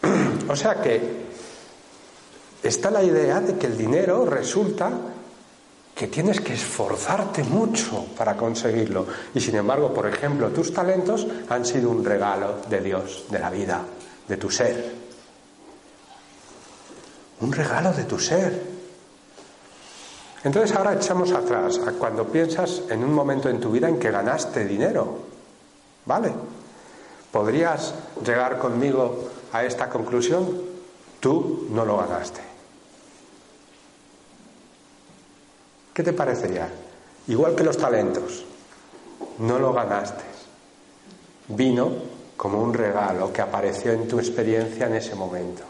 O 0.48 0.56
sea 0.56 0.80
que 0.80 1.26
está 2.62 2.90
la 2.90 3.02
idea 3.02 3.42
de 3.42 3.58
que 3.58 3.66
el 3.66 3.76
dinero 3.76 4.24
resulta 4.24 5.15
que 5.96 6.08
tienes 6.08 6.42
que 6.42 6.52
esforzarte 6.52 7.42
mucho 7.42 8.04
para 8.18 8.36
conseguirlo. 8.36 9.06
Y 9.34 9.40
sin 9.40 9.56
embargo, 9.56 9.94
por 9.94 10.06
ejemplo, 10.06 10.50
tus 10.50 10.74
talentos 10.74 11.26
han 11.48 11.64
sido 11.64 11.88
un 11.88 12.04
regalo 12.04 12.56
de 12.68 12.82
Dios, 12.82 13.24
de 13.30 13.38
la 13.38 13.48
vida, 13.48 13.80
de 14.28 14.36
tu 14.36 14.50
ser. 14.50 14.94
Un 17.40 17.50
regalo 17.50 17.94
de 17.94 18.04
tu 18.04 18.18
ser. 18.18 18.62
Entonces 20.44 20.76
ahora 20.76 20.92
echamos 20.92 21.32
atrás 21.32 21.78
a 21.78 21.92
cuando 21.92 22.28
piensas 22.28 22.82
en 22.90 23.02
un 23.02 23.14
momento 23.14 23.48
en 23.48 23.58
tu 23.58 23.72
vida 23.72 23.88
en 23.88 23.98
que 23.98 24.10
ganaste 24.10 24.66
dinero. 24.66 25.20
¿Vale? 26.04 26.30
¿Podrías 27.32 27.94
llegar 28.22 28.58
conmigo 28.58 29.30
a 29.50 29.64
esta 29.64 29.88
conclusión? 29.88 30.60
Tú 31.20 31.68
no 31.70 31.86
lo 31.86 31.96
ganaste. 31.96 32.55
¿Qué 35.96 36.02
te 36.02 36.12
parecería? 36.12 36.70
Igual 37.28 37.56
que 37.56 37.64
los 37.64 37.78
talentos, 37.78 38.44
no 39.38 39.58
lo 39.58 39.72
ganaste. 39.72 40.24
Vino 41.48 41.90
como 42.36 42.60
un 42.60 42.74
regalo 42.74 43.32
que 43.32 43.40
apareció 43.40 43.92
en 43.92 44.06
tu 44.06 44.18
experiencia 44.18 44.88
en 44.88 44.96
ese 44.96 45.14
momento. 45.14 45.62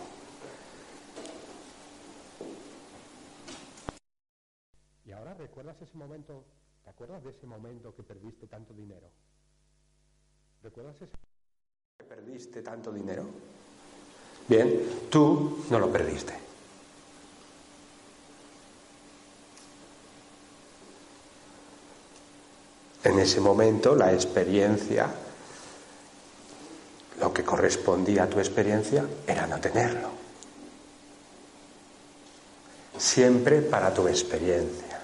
Y 5.05 5.13
ahora 5.13 5.33
recuerdas 5.35 5.81
ese 5.81 5.97
momento, 5.97 6.43
¿te 6.83 6.91
acuerdas 6.91 7.23
de 7.23 7.31
ese 7.31 7.47
momento 7.47 7.95
que 7.95 8.03
perdiste 8.03 8.49
tanto 8.49 8.75
dinero? 8.75 9.09
¿Recuerdas 10.61 10.97
ese 10.97 11.05
momento 11.05 11.99
que 11.99 12.05
perdiste 12.05 12.63
tanto 12.63 12.91
dinero? 12.91 13.27
Bien, 14.49 15.07
tú 15.09 15.65
no 15.71 15.79
lo 15.79 15.89
perdiste. 15.93 16.46
En 23.07 23.21
ese 23.21 23.41
momento 23.41 23.95
la 23.95 24.13
experiencia 24.13 25.07
lo 27.21 27.33
que 27.33 27.45
correspondía 27.45 28.25
a 28.25 28.27
tu 28.27 28.41
experiencia 28.41 29.05
era 29.25 29.47
no 29.47 29.61
tenerlo. 29.61 30.11
Siempre 32.99 33.63
para 33.63 33.95
tu 33.95 34.09
experiencia. 34.09 35.01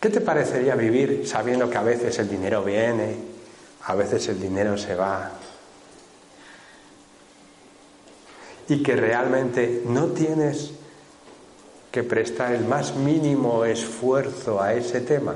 ¿Qué 0.00 0.08
te 0.08 0.20
parecería 0.20 0.74
vivir 0.74 1.28
sabiendo 1.28 1.70
que 1.70 1.78
a 1.78 1.82
veces 1.82 2.18
el 2.18 2.28
dinero 2.28 2.64
viene, 2.64 3.18
a 3.84 3.94
veces 3.94 4.26
el 4.30 4.40
dinero 4.40 4.76
se 4.76 4.96
va? 4.96 5.30
Y 8.66 8.82
que 8.82 8.96
realmente 8.96 9.84
no 9.86 10.08
tienes 10.08 10.72
que 11.92 12.02
prestar 12.02 12.54
el 12.54 12.64
más 12.64 12.94
mínimo 12.96 13.66
esfuerzo 13.66 14.60
a 14.62 14.72
ese 14.72 15.02
tema. 15.02 15.34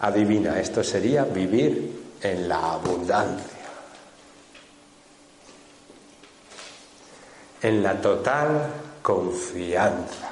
Adivina, 0.00 0.60
esto 0.60 0.82
sería 0.82 1.24
vivir 1.24 2.16
en 2.20 2.48
la 2.48 2.72
abundancia, 2.72 3.46
en 7.62 7.82
la 7.82 8.00
total 8.00 8.72
confianza, 9.00 10.30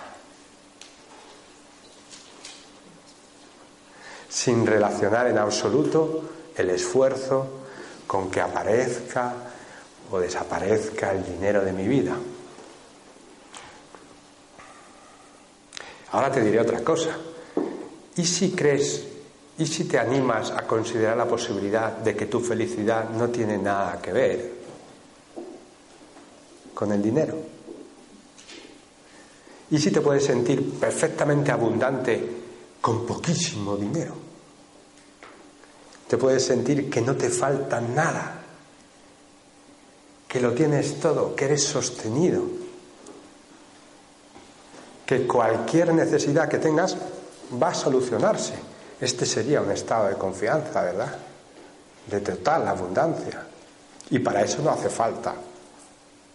sin 4.28 4.66
relacionar 4.66 5.28
en 5.28 5.38
absoluto 5.38 6.22
el 6.56 6.70
esfuerzo 6.70 7.46
con 8.08 8.32
que 8.32 8.40
aparezca 8.40 9.32
o 10.10 10.18
desaparezca 10.18 11.12
el 11.12 11.24
dinero 11.24 11.64
de 11.64 11.72
mi 11.72 11.86
vida. 11.86 12.16
Ahora 16.14 16.30
te 16.30 16.40
diré 16.40 16.60
otra 16.60 16.78
cosa. 16.84 17.10
¿Y 18.14 18.24
si 18.24 18.52
crees 18.52 19.04
¿Y 19.56 19.66
si 19.66 19.84
te 19.84 19.98
animas 19.98 20.50
a 20.50 20.62
considerar 20.62 21.16
la 21.16 21.28
posibilidad 21.28 21.92
de 21.98 22.16
que 22.16 22.26
tu 22.26 22.40
felicidad 22.40 23.10
no 23.10 23.28
tiene 23.28 23.56
nada 23.56 24.00
que 24.02 24.12
ver 24.12 24.52
con 26.74 26.90
el 26.90 27.00
dinero? 27.00 27.36
¿Y 29.70 29.78
si 29.78 29.90
te 29.92 30.00
puedes 30.00 30.24
sentir 30.24 30.72
perfectamente 30.72 31.52
abundante 31.52 32.20
con 32.80 33.06
poquísimo 33.06 33.76
dinero? 33.76 34.14
Te 36.08 36.16
puedes 36.16 36.44
sentir 36.44 36.90
que 36.90 37.00
no 37.00 37.14
te 37.14 37.30
falta 37.30 37.80
nada, 37.80 38.42
que 40.26 40.40
lo 40.40 40.52
tienes 40.52 40.98
todo, 40.98 41.34
que 41.36 41.44
eres 41.44 41.62
sostenido, 41.62 42.63
que 45.06 45.26
cualquier 45.26 45.92
necesidad 45.92 46.48
que 46.48 46.58
tengas 46.58 46.96
va 47.60 47.68
a 47.68 47.74
solucionarse 47.74 48.54
este 49.00 49.26
sería 49.26 49.60
un 49.60 49.70
estado 49.70 50.08
de 50.08 50.14
confianza, 50.14 50.82
¿verdad? 50.82 51.14
De 52.10 52.20
total 52.20 52.66
abundancia. 52.68 53.44
Y 54.10 54.18
para 54.18 54.42
eso 54.42 54.62
no 54.62 54.70
hace 54.70 54.88
falta 54.88 55.34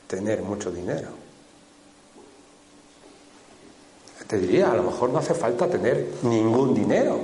tener 0.07 0.41
mucho 0.41 0.71
dinero. 0.71 1.08
Te 4.27 4.38
diría, 4.38 4.71
a 4.71 4.75
lo 4.75 4.84
mejor 4.84 5.10
no 5.10 5.17
hace 5.17 5.34
falta 5.34 5.67
tener 5.67 6.10
ningún 6.21 6.75
dinero. 6.75 7.19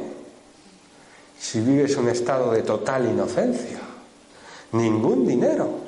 Si 1.40 1.60
vives 1.60 1.96
un 1.98 2.10
estado 2.10 2.52
de 2.52 2.64
total 2.64 3.06
inocencia, 3.08 3.80
ningún 4.72 5.28
dinero. 5.28 5.85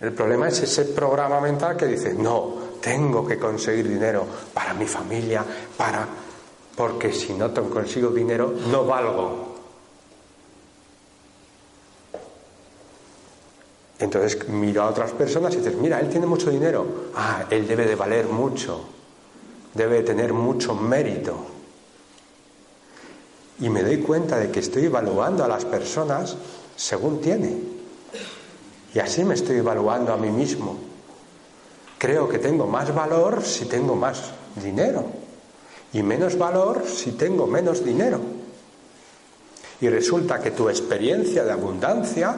El 0.00 0.12
problema 0.12 0.48
es 0.48 0.62
ese 0.62 0.84
programa 0.86 1.40
mental 1.40 1.76
que 1.76 1.86
dice, 1.86 2.12
no, 2.12 2.54
tengo 2.80 3.26
que 3.26 3.38
conseguir 3.38 3.88
dinero 3.88 4.26
para 4.52 4.74
mi 4.74 4.86
familia, 4.86 5.44
para 5.76 6.06
porque 6.76 7.12
si 7.12 7.32
no 7.32 7.52
consigo 7.70 8.10
dinero 8.10 8.52
no 8.70 8.84
valgo. 8.84 9.56
Entonces 13.98 14.46
miro 14.50 14.82
a 14.82 14.90
otras 14.90 15.12
personas 15.12 15.54
y 15.54 15.58
dices, 15.58 15.74
mira, 15.76 15.98
él 16.00 16.10
tiene 16.10 16.26
mucho 16.26 16.50
dinero, 16.50 17.06
ah, 17.14 17.46
él 17.48 17.66
debe 17.66 17.86
de 17.86 17.94
valer 17.94 18.26
mucho, 18.26 18.84
debe 19.72 19.96
de 19.96 20.02
tener 20.02 20.34
mucho 20.34 20.74
mérito. 20.74 21.34
Y 23.58 23.70
me 23.70 23.82
doy 23.82 23.98
cuenta 23.98 24.38
de 24.38 24.50
que 24.50 24.60
estoy 24.60 24.84
evaluando 24.84 25.42
a 25.42 25.48
las 25.48 25.64
personas 25.64 26.36
según 26.76 27.22
tiene. 27.22 27.75
Y 28.96 28.98
así 28.98 29.24
me 29.24 29.34
estoy 29.34 29.58
evaluando 29.58 30.10
a 30.10 30.16
mí 30.16 30.30
mismo. 30.30 30.78
Creo 31.98 32.26
que 32.30 32.38
tengo 32.38 32.66
más 32.66 32.94
valor 32.94 33.44
si 33.44 33.66
tengo 33.66 33.94
más 33.94 34.30
dinero 34.54 35.04
y 35.92 36.02
menos 36.02 36.38
valor 36.38 36.82
si 36.86 37.12
tengo 37.12 37.46
menos 37.46 37.84
dinero. 37.84 38.18
Y 39.82 39.90
resulta 39.90 40.40
que 40.40 40.50
tu 40.50 40.70
experiencia 40.70 41.44
de 41.44 41.52
abundancia 41.52 42.36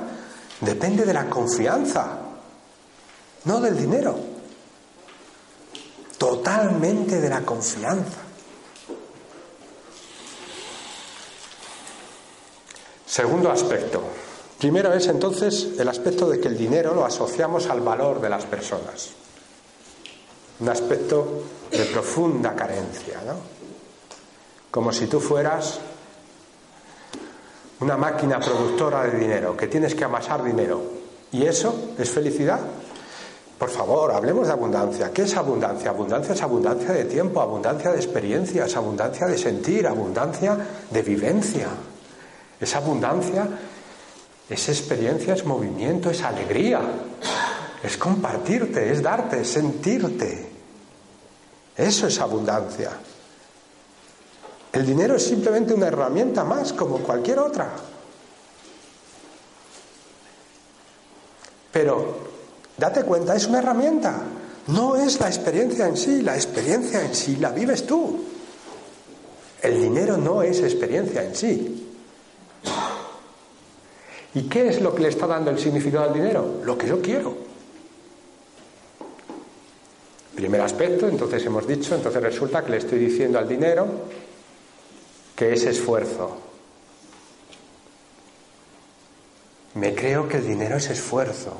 depende 0.60 1.06
de 1.06 1.12
la 1.14 1.30
confianza, 1.30 2.18
no 3.44 3.60
del 3.60 3.78
dinero. 3.78 4.18
Totalmente 6.18 7.20
de 7.20 7.28
la 7.28 7.42
confianza. 7.42 8.18
Segundo 13.06 13.48
aspecto. 13.48 14.27
Primero 14.58 14.92
es 14.92 15.06
entonces 15.06 15.68
el 15.78 15.88
aspecto 15.88 16.28
de 16.28 16.40
que 16.40 16.48
el 16.48 16.58
dinero 16.58 16.94
lo 16.94 17.04
asociamos 17.04 17.68
al 17.68 17.80
valor 17.80 18.20
de 18.20 18.28
las 18.28 18.44
personas 18.44 19.10
un 20.60 20.68
aspecto 20.68 21.42
de 21.70 21.84
profunda 21.86 22.54
carencia, 22.54 23.20
¿no? 23.26 23.34
Como 24.70 24.92
si 24.92 25.06
tú 25.06 25.20
fueras 25.20 25.78
una 27.80 27.96
máquina 27.96 28.40
productora 28.40 29.04
de 29.04 29.18
dinero, 29.18 29.56
que 29.56 29.68
tienes 29.68 29.94
que 29.94 30.04
amasar 30.04 30.42
dinero. 30.42 30.82
¿Y 31.30 31.44
eso 31.44 31.92
es 31.96 32.10
felicidad? 32.10 32.60
Por 33.56 33.70
favor, 33.70 34.12
hablemos 34.12 34.46
de 34.46 34.52
abundancia. 34.52 35.12
¿Qué 35.12 35.22
es 35.22 35.36
abundancia? 35.36 35.90
Abundancia 35.90 36.34
es 36.34 36.42
abundancia 36.42 36.92
de 36.92 37.04
tiempo, 37.04 37.40
abundancia 37.40 37.92
de 37.92 37.96
experiencias, 37.96 38.76
abundancia 38.76 39.26
de 39.26 39.38
sentir, 39.38 39.86
abundancia 39.86 40.56
de 40.90 41.02
vivencia. 41.02 41.68
Es 42.60 42.74
abundancia, 42.74 43.46
es 44.48 44.68
experiencia, 44.68 45.34
es 45.34 45.44
movimiento, 45.44 46.10
es 46.10 46.22
alegría 46.22 46.80
es 47.82 47.96
compartirte, 47.96 48.90
es 48.90 49.02
darte, 49.02 49.40
es 49.40 49.48
sentirte. 49.48 50.48
Eso 51.76 52.08
es 52.08 52.18
abundancia. 52.20 52.90
El 54.72 54.84
dinero 54.84 55.16
es 55.16 55.24
simplemente 55.24 55.74
una 55.74 55.86
herramienta 55.86 56.44
más, 56.44 56.72
como 56.72 56.98
cualquier 56.98 57.38
otra. 57.38 57.70
Pero, 61.72 62.18
date 62.76 63.04
cuenta, 63.04 63.36
es 63.36 63.46
una 63.46 63.58
herramienta. 63.58 64.22
No 64.66 64.96
es 64.96 65.20
la 65.20 65.28
experiencia 65.28 65.86
en 65.86 65.96
sí, 65.96 66.22
la 66.22 66.34
experiencia 66.34 67.02
en 67.02 67.14
sí 67.14 67.36
la 67.36 67.50
vives 67.50 67.86
tú. 67.86 68.24
El 69.62 69.80
dinero 69.80 70.16
no 70.16 70.42
es 70.42 70.60
experiencia 70.60 71.22
en 71.22 71.34
sí. 71.34 71.87
¿Y 74.38 74.42
qué 74.42 74.68
es 74.68 74.80
lo 74.80 74.94
que 74.94 75.02
le 75.02 75.08
está 75.08 75.26
dando 75.26 75.50
el 75.50 75.58
significado 75.58 76.04
al 76.04 76.14
dinero? 76.14 76.60
Lo 76.62 76.78
que 76.78 76.86
yo 76.86 77.02
quiero. 77.02 77.34
Primer 80.36 80.60
aspecto, 80.60 81.08
entonces 81.08 81.44
hemos 81.44 81.66
dicho, 81.66 81.96
entonces 81.96 82.22
resulta 82.22 82.64
que 82.64 82.70
le 82.70 82.76
estoy 82.76 83.00
diciendo 83.00 83.36
al 83.40 83.48
dinero 83.48 83.88
que 85.34 85.54
es 85.54 85.64
esfuerzo. 85.64 86.36
Me 89.74 89.92
creo 89.92 90.28
que 90.28 90.36
el 90.36 90.46
dinero 90.46 90.76
es 90.76 90.88
esfuerzo. 90.88 91.54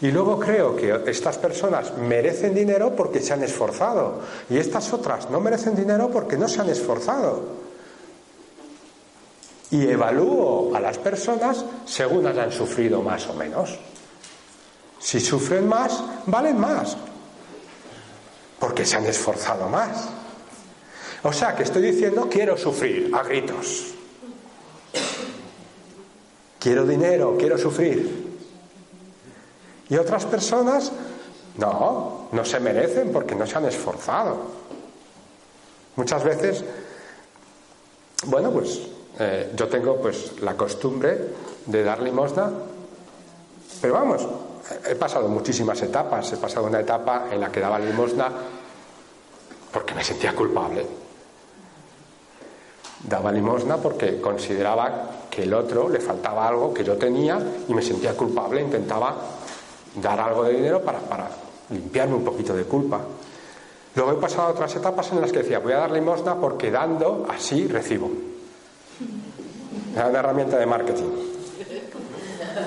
Y 0.00 0.12
luego 0.12 0.38
creo 0.38 0.76
que 0.76 1.10
estas 1.10 1.38
personas 1.38 1.98
merecen 1.98 2.54
dinero 2.54 2.94
porque 2.94 3.18
se 3.18 3.32
han 3.32 3.42
esforzado. 3.42 4.20
Y 4.48 4.58
estas 4.58 4.92
otras 4.92 5.28
no 5.28 5.40
merecen 5.40 5.74
dinero 5.74 6.08
porque 6.12 6.36
no 6.36 6.46
se 6.46 6.60
han 6.60 6.68
esforzado. 6.68 7.63
Y 9.74 9.88
evalúo 9.88 10.70
a 10.72 10.78
las 10.78 10.98
personas 10.98 11.64
según 11.84 12.24
hayan 12.28 12.52
sufrido 12.52 13.02
más 13.02 13.26
o 13.26 13.34
menos. 13.34 13.76
Si 15.00 15.18
sufren 15.18 15.68
más, 15.68 16.00
valen 16.26 16.60
más 16.60 16.96
porque 18.60 18.86
se 18.86 18.96
han 18.96 19.04
esforzado 19.06 19.68
más. 19.68 20.10
O 21.24 21.32
sea, 21.32 21.56
que 21.56 21.64
estoy 21.64 21.82
diciendo 21.82 22.28
quiero 22.30 22.56
sufrir 22.56 23.10
a 23.12 23.24
gritos. 23.24 23.94
Quiero 26.60 26.86
dinero, 26.86 27.34
quiero 27.36 27.58
sufrir. 27.58 28.38
Y 29.88 29.96
otras 29.96 30.24
personas, 30.24 30.92
no, 31.58 32.28
no 32.30 32.44
se 32.44 32.60
merecen 32.60 33.12
porque 33.12 33.34
no 33.34 33.44
se 33.44 33.58
han 33.58 33.64
esforzado. 33.64 34.36
Muchas 35.96 36.22
veces, 36.22 36.64
bueno, 38.26 38.52
pues 38.52 38.94
eh, 39.18 39.52
yo 39.54 39.68
tengo 39.68 39.96
pues 39.96 40.40
la 40.40 40.56
costumbre 40.56 41.18
de 41.66 41.84
dar 41.84 42.00
limosna, 42.00 42.50
pero 43.80 43.94
vamos, 43.94 44.26
he 44.86 44.94
pasado 44.94 45.28
muchísimas 45.28 45.80
etapas. 45.82 46.32
He 46.32 46.36
pasado 46.36 46.66
una 46.66 46.80
etapa 46.80 47.26
en 47.30 47.40
la 47.40 47.50
que 47.50 47.60
daba 47.60 47.78
limosna 47.78 48.30
porque 49.72 49.94
me 49.94 50.04
sentía 50.04 50.34
culpable. 50.34 50.86
Daba 53.06 53.30
limosna 53.30 53.76
porque 53.76 54.20
consideraba 54.20 55.10
que 55.30 55.42
el 55.42 55.52
otro 55.52 55.88
le 55.88 56.00
faltaba 56.00 56.48
algo 56.48 56.72
que 56.72 56.84
yo 56.84 56.96
tenía 56.96 57.38
y 57.68 57.74
me 57.74 57.82
sentía 57.82 58.16
culpable. 58.16 58.62
Intentaba 58.62 59.14
dar 60.00 60.20
algo 60.20 60.44
de 60.44 60.54
dinero 60.54 60.80
para, 60.82 61.00
para 61.00 61.28
limpiarme 61.70 62.14
un 62.14 62.24
poquito 62.24 62.54
de 62.54 62.64
culpa. 62.64 63.00
Luego 63.94 64.12
he 64.12 64.16
pasado 64.16 64.52
otras 64.52 64.74
etapas 64.74 65.12
en 65.12 65.20
las 65.20 65.30
que 65.30 65.40
decía, 65.40 65.60
voy 65.60 65.72
a 65.72 65.78
dar 65.78 65.90
limosna 65.90 66.34
porque 66.36 66.70
dando 66.70 67.26
así 67.28 67.68
recibo. 67.68 68.33
Una 69.94 70.18
herramienta 70.18 70.58
de 70.58 70.66
marketing. 70.66 71.10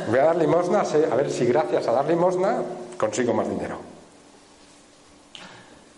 Voy 0.10 0.20
a 0.20 0.24
dar 0.24 0.36
limosna, 0.36 0.82
a 0.82 1.16
ver 1.16 1.32
si 1.32 1.46
gracias 1.46 1.88
a 1.88 1.92
dar 1.92 2.06
limosna 2.08 2.62
consigo 2.98 3.34
más 3.34 3.50
dinero. 3.50 3.78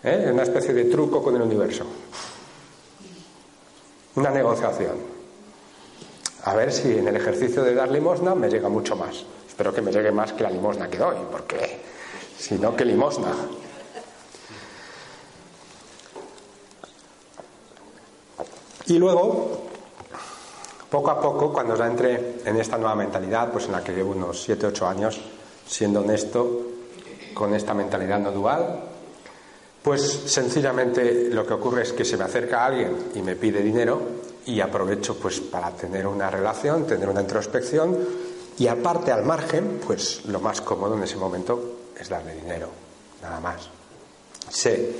¿Eh? 0.02 0.30
Una 0.32 0.42
especie 0.42 0.72
de 0.72 0.84
truco 0.86 1.22
con 1.22 1.36
el 1.36 1.42
universo. 1.42 1.84
Una 4.16 4.30
negociación. 4.30 4.96
A 6.44 6.54
ver 6.54 6.72
si 6.72 6.98
en 6.98 7.06
el 7.08 7.16
ejercicio 7.16 7.62
de 7.62 7.74
dar 7.74 7.90
limosna 7.90 8.34
me 8.34 8.48
llega 8.48 8.68
mucho 8.68 8.96
más. 8.96 9.24
Espero 9.46 9.74
que 9.74 9.82
me 9.82 9.92
llegue 9.92 10.10
más 10.10 10.32
que 10.32 10.42
la 10.42 10.50
limosna 10.50 10.88
que 10.88 10.96
doy, 10.96 11.16
porque 11.30 11.80
si 12.38 12.54
no, 12.54 12.74
¿qué 12.74 12.84
limosna? 12.84 13.34
Y 18.86 18.98
luego, 18.98 19.69
poco 20.90 21.10
a 21.10 21.20
poco, 21.20 21.52
cuando 21.52 21.76
ya 21.76 21.86
entré 21.86 22.40
en 22.44 22.56
esta 22.56 22.76
nueva 22.76 22.96
mentalidad, 22.96 23.52
pues 23.52 23.66
en 23.66 23.72
la 23.72 23.84
que 23.84 23.92
llevo 23.92 24.10
unos 24.10 24.42
7, 24.42 24.66
8 24.66 24.88
años, 24.88 25.20
siendo 25.66 26.00
honesto, 26.00 26.66
con 27.32 27.54
esta 27.54 27.72
mentalidad 27.74 28.18
no 28.18 28.32
dual, 28.32 28.82
pues 29.82 30.02
sencillamente 30.26 31.30
lo 31.30 31.46
que 31.46 31.54
ocurre 31.54 31.82
es 31.82 31.92
que 31.92 32.04
se 32.04 32.16
me 32.16 32.24
acerca 32.24 32.66
alguien 32.66 33.12
y 33.14 33.22
me 33.22 33.36
pide 33.36 33.62
dinero 33.62 34.00
y 34.44 34.60
aprovecho 34.60 35.16
pues 35.16 35.40
para 35.40 35.70
tener 35.70 36.06
una 36.06 36.28
relación, 36.28 36.86
tener 36.86 37.08
una 37.08 37.22
introspección 37.22 37.96
y 38.58 38.66
aparte 38.66 39.12
al 39.12 39.24
margen, 39.24 39.80
pues 39.86 40.26
lo 40.26 40.40
más 40.40 40.60
cómodo 40.60 40.96
en 40.96 41.04
ese 41.04 41.16
momento 41.16 41.76
es 41.98 42.08
darle 42.08 42.34
dinero, 42.34 42.68
nada 43.22 43.40
más. 43.40 43.68
Sé 44.50 44.96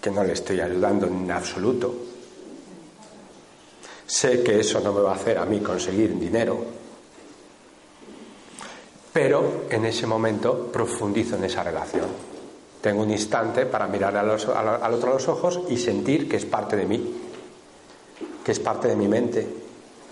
que 0.00 0.10
no 0.10 0.24
le 0.24 0.32
estoy 0.32 0.60
ayudando 0.60 1.06
en 1.06 1.30
absoluto, 1.30 1.94
Sé 4.10 4.42
que 4.42 4.58
eso 4.58 4.80
no 4.80 4.92
me 4.92 5.02
va 5.02 5.12
a 5.12 5.14
hacer 5.14 5.38
a 5.38 5.44
mí 5.44 5.60
conseguir 5.60 6.18
dinero, 6.18 6.58
pero 9.12 9.66
en 9.70 9.84
ese 9.84 10.04
momento 10.04 10.66
profundizo 10.66 11.36
en 11.36 11.44
esa 11.44 11.62
relación. 11.62 12.08
Tengo 12.80 13.02
un 13.02 13.12
instante 13.12 13.66
para 13.66 13.86
mirar 13.86 14.16
al, 14.16 14.30
otro 14.30 14.56
a 14.56 15.14
los 15.14 15.28
ojos 15.28 15.60
y 15.68 15.76
sentir 15.76 16.28
que 16.28 16.38
es 16.38 16.44
parte 16.44 16.74
de 16.74 16.86
mí, 16.86 17.20
que 18.44 18.50
es 18.50 18.58
parte 18.58 18.88
de 18.88 18.96
mi 18.96 19.06
mente 19.06 19.46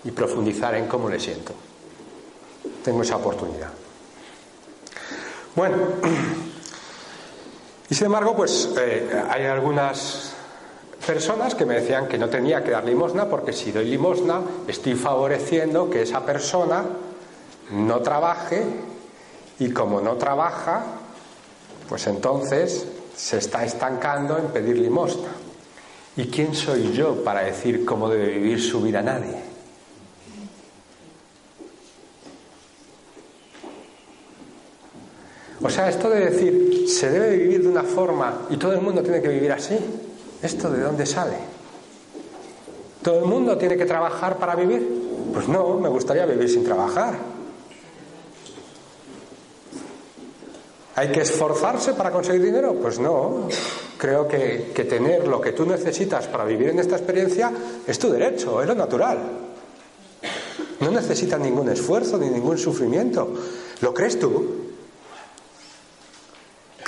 y 0.05 0.11
profundizar 0.11 0.75
en 0.75 0.87
cómo 0.87 1.09
le 1.09 1.19
siento. 1.19 1.51
Tengo 2.81 3.01
esa 3.01 3.17
oportunidad. 3.17 3.71
Bueno, 5.57 5.75
y 7.89 7.93
sin 7.93 8.05
embargo, 8.05 8.33
pues 8.33 8.69
eh, 8.79 9.23
hay 9.29 9.43
algunas 9.43 10.38
personas 11.05 11.55
que 11.55 11.65
me 11.65 11.75
decían 11.75 12.07
que 12.07 12.17
no 12.17 12.29
tenía 12.29 12.63
que 12.63 12.71
dar 12.71 12.85
limosna 12.85 13.25
porque 13.29 13.53
si 13.53 13.71
doy 13.71 13.85
limosna 13.85 14.41
estoy 14.67 14.95
favoreciendo 14.95 15.89
que 15.89 16.03
esa 16.03 16.25
persona 16.25 16.83
no 17.71 17.99
trabaje 17.99 18.63
y 19.59 19.71
como 19.71 20.01
no 20.01 20.15
trabaja, 20.15 20.83
pues 21.87 22.07
entonces 22.07 22.87
se 23.15 23.37
está 23.37 23.65
estancando 23.65 24.37
en 24.37 24.47
pedir 24.47 24.77
limosna. 24.77 25.29
¿Y 26.15 26.25
quién 26.27 26.53
soy 26.53 26.91
yo 26.93 27.23
para 27.23 27.41
decir 27.41 27.85
cómo 27.85 28.09
debe 28.09 28.27
vivir 28.33 28.61
su 28.61 28.81
vida 28.81 29.01
nadie? 29.01 29.49
O 35.61 35.69
sea, 35.69 35.89
esto 35.89 36.09
de 36.09 36.29
decir 36.29 36.87
se 36.87 37.09
debe 37.09 37.37
vivir 37.37 37.63
de 37.63 37.69
una 37.69 37.83
forma 37.83 38.47
y 38.49 38.57
todo 38.57 38.73
el 38.73 38.81
mundo 38.81 39.03
tiene 39.03 39.21
que 39.21 39.27
vivir 39.27 39.51
así, 39.51 39.77
¿Esto 40.41 40.69
de 40.69 40.81
dónde 40.81 41.05
sale? 41.05 41.37
¿Todo 43.01 43.19
el 43.19 43.25
mundo 43.25 43.57
tiene 43.57 43.77
que 43.77 43.85
trabajar 43.85 44.37
para 44.37 44.55
vivir? 44.55 45.31
Pues 45.33 45.47
no, 45.47 45.77
me 45.79 45.89
gustaría 45.89 46.25
vivir 46.25 46.49
sin 46.49 46.63
trabajar. 46.63 47.15
¿Hay 50.95 51.11
que 51.11 51.21
esforzarse 51.21 51.93
para 51.93 52.11
conseguir 52.11 52.43
dinero? 52.43 52.75
Pues 52.75 52.99
no. 52.99 53.47
Creo 53.97 54.27
que, 54.27 54.71
que, 54.73 54.83
tener 54.85 55.27
lo 55.27 55.39
que 55.39 55.53
tú 55.53 55.65
necesitas 55.65 56.27
para 56.27 56.45
vivir 56.45 56.69
en 56.69 56.79
esta 56.79 56.95
experiencia 56.95 57.51
es 57.85 57.99
tu 57.99 58.09
derecho, 58.09 58.61
es 58.61 58.67
lo 58.67 58.75
natural. 58.75 59.17
No 60.79 60.91
necesitas 60.91 61.39
ningún 61.39 61.69
esfuerzo 61.69 62.17
ni 62.17 62.29
ningún 62.29 62.57
sufrimiento. 62.57 63.33
¿Lo 63.81 63.93
crees 63.93 64.19
tú? 64.19 64.58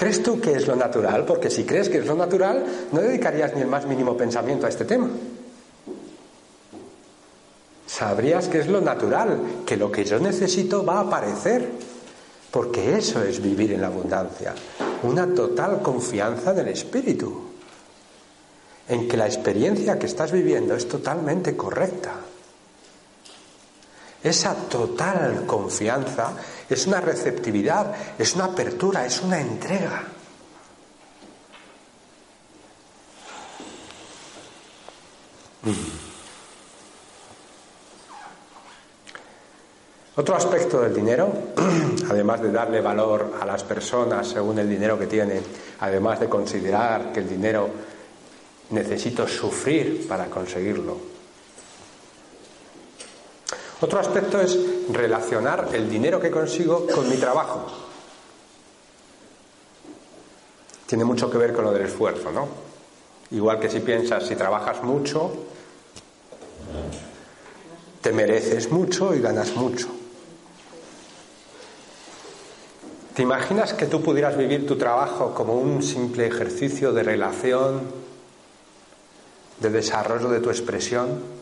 ¿Crees 0.01 0.23
tú 0.23 0.41
que 0.41 0.53
es 0.53 0.65
lo 0.65 0.75
natural? 0.75 1.25
Porque 1.25 1.51
si 1.51 1.63
crees 1.63 1.87
que 1.87 1.99
es 1.99 2.07
lo 2.07 2.15
natural, 2.15 2.65
no 2.91 3.01
dedicarías 3.01 3.53
ni 3.53 3.61
el 3.61 3.67
más 3.67 3.85
mínimo 3.85 4.17
pensamiento 4.17 4.65
a 4.65 4.69
este 4.69 4.83
tema. 4.83 5.07
Sabrías 7.85 8.47
que 8.47 8.61
es 8.61 8.67
lo 8.67 8.81
natural, 8.81 9.61
que 9.63 9.77
lo 9.77 9.91
que 9.91 10.03
yo 10.03 10.17
necesito 10.17 10.83
va 10.83 10.95
a 10.95 11.01
aparecer. 11.01 11.69
Porque 12.49 12.97
eso 12.97 13.21
es 13.21 13.43
vivir 13.43 13.73
en 13.73 13.81
la 13.81 13.87
abundancia. 13.87 14.55
Una 15.03 15.35
total 15.35 15.83
confianza 15.83 16.49
en 16.53 16.57
el 16.57 16.69
espíritu. 16.69 17.39
En 18.89 19.07
que 19.07 19.17
la 19.17 19.27
experiencia 19.27 19.99
que 19.99 20.07
estás 20.07 20.31
viviendo 20.31 20.73
es 20.73 20.87
totalmente 20.87 21.55
correcta. 21.55 22.13
Esa 24.23 24.53
total 24.55 25.45
confianza 25.45 26.33
es 26.73 26.88
una 26.88 27.01
receptividad, 27.01 27.93
es 28.17 28.36
una 28.36 28.45
apertura, 28.45 29.05
es 29.05 29.21
una 29.21 29.39
entrega. 29.39 30.03
Otro 40.15 40.36
aspecto 40.36 40.81
del 40.81 40.93
dinero, 40.93 41.31
además 42.10 42.41
de 42.41 42.51
darle 42.51 42.81
valor 42.81 43.34
a 43.39 43.45
las 43.45 43.63
personas 43.63 44.27
según 44.27 44.60
el 44.60 44.69
dinero 44.69 44.97
que 44.97 45.07
tienen, 45.07 45.43
además 45.79 46.19
de 46.19 46.29
considerar 46.29 47.12
que 47.12 47.21
el 47.21 47.29
dinero 47.29 47.69
necesito 48.71 49.27
sufrir 49.27 50.07
para 50.07 50.25
conseguirlo, 50.25 51.11
otro 53.81 53.99
aspecto 53.99 54.39
es 54.39 54.57
relacionar 54.91 55.69
el 55.73 55.89
dinero 55.89 56.19
que 56.19 56.29
consigo 56.29 56.85
con 56.87 57.09
mi 57.09 57.17
trabajo. 57.17 57.65
Tiene 60.85 61.03
mucho 61.03 61.31
que 61.31 61.37
ver 61.37 61.51
con 61.51 61.65
lo 61.65 61.71
del 61.71 61.85
esfuerzo, 61.85 62.31
¿no? 62.31 62.47
Igual 63.31 63.59
que 63.59 63.69
si 63.69 63.79
piensas, 63.79 64.27
si 64.27 64.35
trabajas 64.35 64.83
mucho, 64.83 65.31
te 68.01 68.11
mereces 68.11 68.71
mucho 68.71 69.15
y 69.15 69.21
ganas 69.21 69.55
mucho. 69.55 69.87
¿Te 73.15 73.23
imaginas 73.23 73.73
que 73.73 73.87
tú 73.87 74.01
pudieras 74.01 74.37
vivir 74.37 74.67
tu 74.67 74.77
trabajo 74.77 75.33
como 75.33 75.55
un 75.55 75.81
simple 75.81 76.27
ejercicio 76.27 76.93
de 76.93 77.03
relación, 77.03 77.81
de 79.59 79.69
desarrollo 79.69 80.29
de 80.29 80.39
tu 80.39 80.49
expresión? 80.49 81.40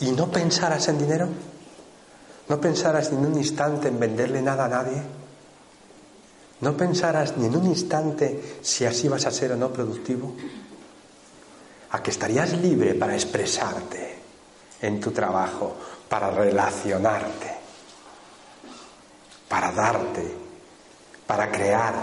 Y 0.00 0.12
no 0.12 0.30
pensaras 0.30 0.88
en 0.88 0.98
dinero, 0.98 1.28
no 2.48 2.60
pensaras 2.60 3.12
ni 3.12 3.18
en 3.18 3.32
un 3.32 3.38
instante 3.38 3.88
en 3.88 3.98
venderle 3.98 4.42
nada 4.42 4.66
a 4.66 4.68
nadie, 4.68 5.02
no 6.60 6.76
pensaras 6.76 7.36
ni 7.36 7.46
en 7.46 7.56
un 7.56 7.66
instante 7.66 8.58
si 8.62 8.84
así 8.84 9.08
vas 9.08 9.26
a 9.26 9.30
ser 9.30 9.52
o 9.52 9.56
no 9.56 9.72
productivo, 9.72 10.34
a 11.90 12.02
que 12.02 12.10
estarías 12.10 12.52
libre 12.58 12.94
para 12.94 13.14
expresarte 13.14 14.18
en 14.82 15.00
tu 15.00 15.10
trabajo, 15.10 15.74
para 16.08 16.30
relacionarte, 16.30 17.56
para 19.48 19.72
darte, 19.72 20.34
para 21.26 21.50
crear, 21.50 21.94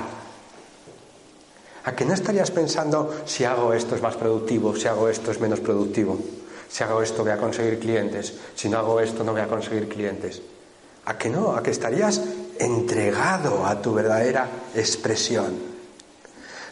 ¿A 1.86 1.94
que 1.94 2.04
no 2.04 2.16
estarías 2.16 2.50
pensando 2.50 3.14
si 3.26 3.44
hago 3.44 3.72
esto 3.72 3.96
es 3.96 4.02
más 4.02 4.16
productivo, 4.16 4.76
si 4.76 4.88
hago 4.88 5.08
esto 5.08 5.30
es 5.30 5.40
menos 5.40 5.60
productivo? 5.60 6.18
Si 6.70 6.84
hago 6.84 7.02
esto 7.02 7.24
voy 7.24 7.32
a 7.32 7.38
conseguir 7.38 7.80
clientes, 7.80 8.34
si 8.56 8.70
no 8.70 8.78
hago 8.78 9.00
esto 9.00 9.24
no 9.24 9.32
voy 9.32 9.42
a 9.42 9.48
conseguir 9.48 9.88
clientes. 9.88 10.42
¿A 11.06 11.18
que 11.18 11.30
no? 11.30 11.56
¿A 11.56 11.62
que 11.62 11.72
estarías 11.72 12.22
entregado 12.60 13.66
a 13.66 13.82
tu 13.82 13.94
verdadera 13.94 14.50
expresión? 14.74 15.76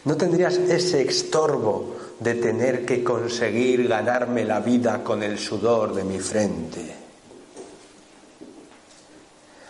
No 0.04 0.16
tendrías 0.16 0.54
ese 0.54 1.02
estorbo 1.02 1.96
de 2.20 2.34
tener 2.34 2.84
que 2.84 3.02
conseguir 3.02 3.88
ganarme 3.88 4.44
la 4.44 4.60
vida 4.60 5.02
con 5.02 5.22
el 5.22 5.38
sudor 5.38 5.94
de 5.94 6.04
mi 6.04 6.18
frente. 6.18 6.94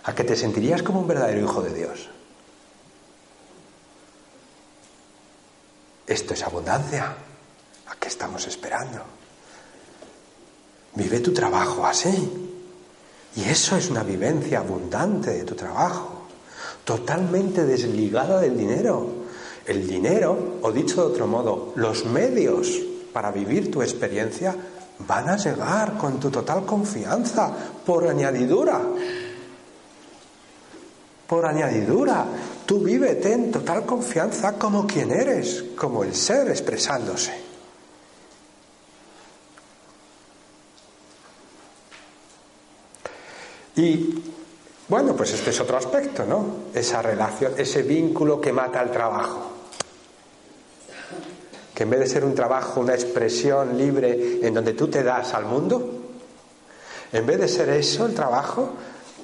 ¿A 0.05 0.15
que 0.15 0.25
te 0.25 0.37
sentirías 0.37 0.83
como 0.83 1.01
un 1.01 1.09
verdadero 1.09 1.41
hijo 1.41 1.63
de 1.63 1.73
Dios? 1.75 2.09
Esto 6.07 6.35
es 6.35 6.43
abundancia. 6.43 7.15
¿A 7.87 7.97
qué 7.97 8.09
estamos 8.09 8.47
esperando? 8.47 9.03
Vive 10.95 11.21
tu 11.21 11.33
trabajo 11.33 11.87
así. 11.87 12.45
Y 13.37 13.43
eso 13.45 13.77
es 13.77 13.91
una 13.91 14.03
vivencia 14.03 14.61
abundante 14.61 15.31
de 15.31 15.45
tu 15.45 15.55
trabajo, 15.55 16.27
totalmente 16.85 17.65
desligada 17.65 18.41
del 18.41 18.57
dinero. 18.57 19.25
El 19.67 19.89
dinero, 19.89 20.59
o 20.63 20.71
dicho 20.71 21.01
de 21.01 21.13
otro 21.13 21.27
modo, 21.27 21.73
los 21.75 22.05
medios 22.05 22.69
para 23.13 23.33
vivir 23.33 23.71
tu 23.71 23.83
experiencia 23.83 24.55
van 25.07 25.29
a 25.29 25.37
llegar 25.37 25.97
con 25.99 26.21
tu 26.21 26.31
total 26.31 26.65
confianza, 26.65 27.51
por 27.85 28.07
añadidura. 28.07 28.81
Por 31.27 31.47
añadidura, 31.47 32.27
tú 32.67 32.81
vívete 32.81 33.33
en 33.33 33.51
total 33.51 33.85
confianza 33.85 34.53
como 34.53 34.87
quien 34.87 35.11
eres, 35.11 35.65
como 35.77 36.05
el 36.05 36.15
ser 36.15 36.51
expresándose. 36.51 37.33
Y 43.77 44.23
bueno, 44.89 45.17
pues 45.17 45.33
este 45.33 45.51
es 45.51 45.61
otro 45.61 45.77
aspecto, 45.77 46.25
¿no? 46.25 46.47
Esa 46.75 47.03
relación, 47.03 47.55
ese 47.57 47.83
vínculo 47.83 48.41
que 48.41 48.53
mata 48.53 48.81
al 48.81 48.91
trabajo. 48.91 49.51
Que 51.75 51.83
en 51.85 51.91
vez 51.91 52.01
de 52.01 52.07
ser 52.07 52.25
un 52.25 52.35
trabajo, 52.35 52.81
una 52.81 52.95
expresión 52.95 53.77
libre 53.77 54.39
en 54.43 54.55
donde 54.55 54.75
tú 54.75 54.89
te 54.89 55.03
das 55.03 55.35
al 55.35 55.47
mundo, 55.47 56.03
en 57.13 57.27
vez 57.27 57.41
de 57.41 57.49
ser 57.49 57.71
eso 57.71 58.07
el 58.07 58.15
trabajo, 58.15 58.75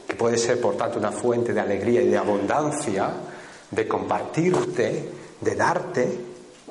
que 0.08 0.16
puede 0.16 0.38
ser 0.38 0.60
por 0.60 0.76
tanto 0.76 0.98
una 0.98 1.12
fuente 1.12 1.52
de 1.52 1.60
alegría 1.60 2.02
y 2.02 2.08
de 2.08 2.18
abundancia, 2.18 3.10
de 3.70 3.86
compartirte, 3.86 5.08
de 5.40 5.54
darte, 5.54 6.18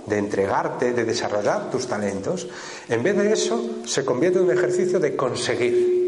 de 0.05 0.17
entregarte, 0.17 0.93
de 0.93 1.05
desarrollar 1.05 1.69
tus 1.69 1.87
talentos, 1.87 2.47
en 2.89 3.03
vez 3.03 3.15
de 3.15 3.31
eso 3.31 3.81
se 3.85 4.03
convierte 4.03 4.39
en 4.39 4.45
un 4.45 4.51
ejercicio 4.51 4.99
de 4.99 5.15
conseguir 5.15 5.99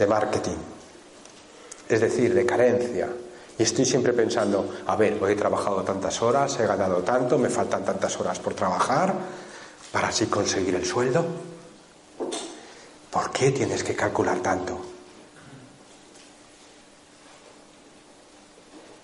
de 0.00 0.06
marketing, 0.06 0.56
es 1.86 2.00
decir, 2.00 2.32
de 2.32 2.46
carencia. 2.46 3.06
Y 3.58 3.62
estoy 3.62 3.84
siempre 3.84 4.14
pensando, 4.14 4.76
a 4.86 4.96
ver, 4.96 5.22
hoy 5.22 5.32
he 5.32 5.36
trabajado 5.36 5.82
tantas 5.82 6.22
horas, 6.22 6.58
he 6.58 6.66
ganado 6.66 7.02
tanto, 7.02 7.36
me 7.36 7.50
faltan 7.50 7.84
tantas 7.84 8.18
horas 8.18 8.38
por 8.38 8.54
trabajar 8.54 9.14
para 9.92 10.08
así 10.08 10.24
conseguir 10.26 10.74
el 10.74 10.86
sueldo. 10.86 11.22
¿Por 13.10 13.30
qué 13.30 13.50
tienes 13.50 13.84
que 13.84 13.94
calcular 13.94 14.38
tanto? 14.38 14.80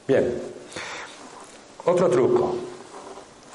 Bien, 0.09 0.43
otro 1.85 2.09
truco, 2.09 2.57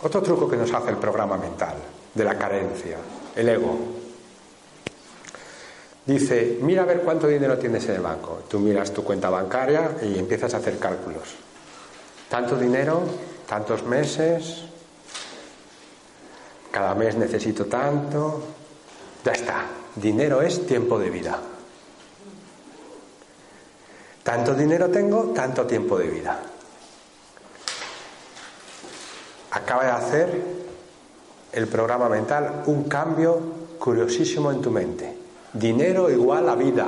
otro 0.03 0.21
truco 0.21 0.47
que 0.47 0.57
nos 0.57 0.71
hace 0.71 0.91
el 0.91 0.97
programa 0.97 1.37
mental 1.37 1.73
de 2.13 2.23
la 2.23 2.37
carencia, 2.37 2.97
el 3.35 3.49
ego. 3.49 4.10
Dice, 6.05 6.57
mira 6.61 6.81
a 6.81 6.85
ver 6.85 7.01
cuánto 7.01 7.27
dinero 7.27 7.57
tienes 7.59 7.87
en 7.87 7.95
el 7.95 8.01
banco. 8.01 8.43
Tú 8.49 8.59
miras 8.59 8.91
tu 8.91 9.03
cuenta 9.03 9.29
bancaria 9.29 9.97
y 10.01 10.17
empiezas 10.17 10.53
a 10.53 10.57
hacer 10.57 10.79
cálculos. 10.79 11.35
Tanto 12.27 12.57
dinero, 12.57 13.01
tantos 13.47 13.83
meses, 13.83 14.63
cada 16.71 16.95
mes 16.95 17.15
necesito 17.15 17.65
tanto. 17.65 18.41
Ya 19.23 19.33
está, 19.33 19.65
dinero 19.95 20.41
es 20.41 20.65
tiempo 20.65 20.97
de 20.97 21.09
vida. 21.11 21.37
Tanto 24.23 24.55
dinero 24.55 24.89
tengo, 24.89 25.25
tanto 25.35 25.65
tiempo 25.67 25.99
de 25.99 26.07
vida. 26.07 26.39
Acaba 29.51 29.83
de 29.83 29.91
hacer 29.91 30.43
el 31.51 31.67
programa 31.67 32.07
mental 32.09 32.63
un 32.67 32.85
cambio 32.85 33.39
curiosísimo 33.77 34.51
en 34.51 34.61
tu 34.61 34.71
mente. 34.71 35.20
Dinero 35.53 36.09
igual 36.09 36.47
a 36.47 36.55
vida. 36.55 36.87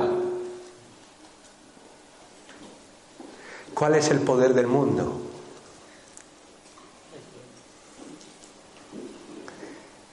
¿Cuál 3.74 3.96
es 3.96 4.08
el 4.10 4.20
poder 4.20 4.54
del 4.54 4.66
mundo? 4.66 5.20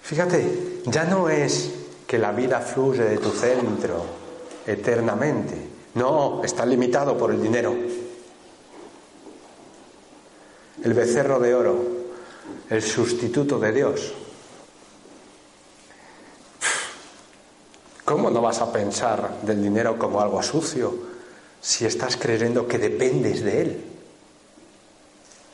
Fíjate, 0.01 0.81
ya 0.87 1.05
no 1.05 1.29
es 1.29 1.71
que 2.05 2.17
la 2.17 2.33
vida 2.33 2.59
fluye 2.59 3.03
de 3.03 3.17
tu 3.17 3.31
centro 3.31 4.03
eternamente. 4.65 5.69
No, 5.93 6.43
está 6.43 6.65
limitado 6.65 7.17
por 7.17 7.31
el 7.31 7.41
dinero. 7.41 7.73
El 10.83 10.93
becerro 10.93 11.39
de 11.39 11.53
oro, 11.53 11.79
el 12.69 12.81
sustituto 12.81 13.59
de 13.59 13.71
Dios. 13.71 14.13
¿Cómo 18.05 18.29
no 18.29 18.41
vas 18.41 18.61
a 18.61 18.71
pensar 18.71 19.41
del 19.43 19.61
dinero 19.61 19.97
como 19.97 20.21
algo 20.21 20.41
sucio 20.41 20.93
si 21.61 21.85
estás 21.85 22.17
creyendo 22.17 22.67
que 22.67 22.77
dependes 22.77 23.43
de 23.43 23.61
él 23.61 23.85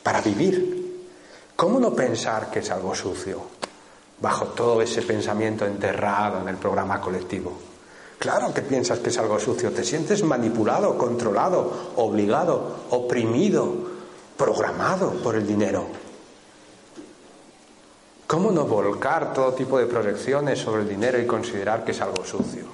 para 0.02 0.20
vivir? 0.20 0.78
¿Cómo 1.54 1.78
no 1.78 1.94
pensar 1.94 2.50
que 2.50 2.60
es 2.60 2.70
algo 2.70 2.94
sucio 2.94 3.42
bajo 4.20 4.46
todo 4.46 4.80
ese 4.80 5.02
pensamiento 5.02 5.66
enterrado 5.66 6.40
en 6.40 6.48
el 6.48 6.56
programa 6.56 7.00
colectivo? 7.00 7.52
Claro 8.18 8.52
que 8.52 8.62
piensas 8.62 8.98
que 8.98 9.10
es 9.10 9.18
algo 9.18 9.38
sucio, 9.38 9.70
te 9.70 9.84
sientes 9.84 10.24
manipulado, 10.24 10.98
controlado, 10.98 11.92
obligado, 11.96 12.86
oprimido, 12.90 13.72
programado 14.36 15.12
por 15.22 15.36
el 15.36 15.46
dinero. 15.46 15.86
¿Cómo 18.28 18.50
no 18.50 18.66
volcar 18.66 19.32
todo 19.32 19.54
tipo 19.54 19.78
de 19.78 19.86
proyecciones 19.86 20.58
sobre 20.58 20.82
el 20.82 20.88
dinero 20.88 21.18
y 21.18 21.26
considerar 21.26 21.82
que 21.82 21.92
es 21.92 22.00
algo 22.02 22.22
sucio? 22.26 22.66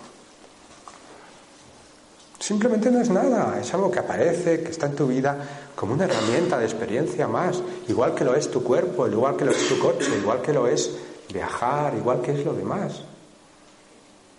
Simplemente 2.40 2.90
no 2.90 3.01
es 3.01 3.09
nada, 3.09 3.61
es 3.61 3.73
algo 3.73 3.88
que 3.88 4.01
aparece, 4.01 4.64
que 4.64 4.73
está 4.73 4.87
en 4.87 4.97
tu 4.97 5.07
vida 5.07 5.71
como 5.77 5.95
una 5.95 6.07
herramienta 6.07 6.59
de 6.59 6.64
experiencia 6.64 7.29
más, 7.29 7.62
igual 7.87 8.17
que 8.17 8.25
lo 8.25 8.35
es 8.35 8.51
tu 8.51 8.64
cuerpo, 8.64 9.07
igual 9.07 9.37
que 9.37 9.45
lo 9.45 9.53
es 9.53 9.69
tu 9.69 9.79
coche, 9.79 10.19
igual 10.19 10.43
que 10.43 10.53
lo 10.53 10.67
es 10.67 10.90
viajar, 11.33 11.95
igual 11.95 12.21
que 12.21 12.33
es 12.33 12.45
lo 12.45 12.53
demás. 12.53 13.03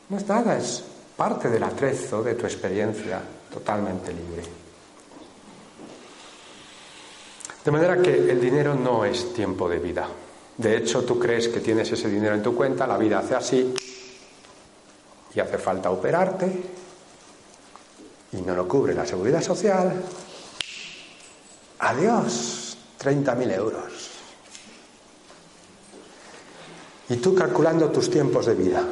No 0.09 0.17
es 0.17 0.27
nada, 0.27 0.57
es 0.57 0.83
parte 1.15 1.49
del 1.49 1.63
atrezo 1.63 2.23
de 2.23 2.35
tu 2.35 2.45
experiencia 2.45 3.21
totalmente 3.53 4.11
libre. 4.11 4.43
De 7.63 7.71
manera 7.71 8.01
que 8.01 8.13
el 8.13 8.41
dinero 8.41 8.75
no 8.75 9.05
es 9.05 9.33
tiempo 9.33 9.69
de 9.69 9.79
vida. 9.79 10.09
De 10.57 10.77
hecho, 10.77 11.03
tú 11.03 11.19
crees 11.19 11.49
que 11.49 11.59
tienes 11.59 11.91
ese 11.91 12.09
dinero 12.09 12.35
en 12.35 12.43
tu 12.43 12.55
cuenta, 12.55 12.87
la 12.87 12.97
vida 12.97 13.19
hace 13.19 13.35
así 13.35 13.73
y 15.33 15.39
hace 15.39 15.57
falta 15.57 15.91
operarte 15.91 16.63
y 18.31 18.41
no 18.41 18.55
lo 18.55 18.67
cubre 18.67 18.93
la 18.93 19.05
seguridad 19.05 19.41
social. 19.41 20.01
Adiós, 21.79 22.77
30.000 23.01 23.53
euros. 23.53 24.11
Y 27.09 27.17
tú 27.17 27.35
calculando 27.35 27.89
tus 27.89 28.09
tiempos 28.09 28.45
de 28.45 28.55
vida. 28.55 28.83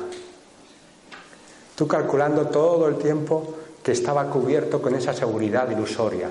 Tú 1.76 1.88
calculando 1.88 2.48
todo 2.48 2.88
el 2.88 2.98
tiempo 2.98 3.56
que 3.82 3.94
estaba 3.94 4.30
cubierto 4.30 4.82
con 4.82 4.96
esa 4.96 5.14
seguridad 5.14 5.70
ilusoria. 5.72 6.30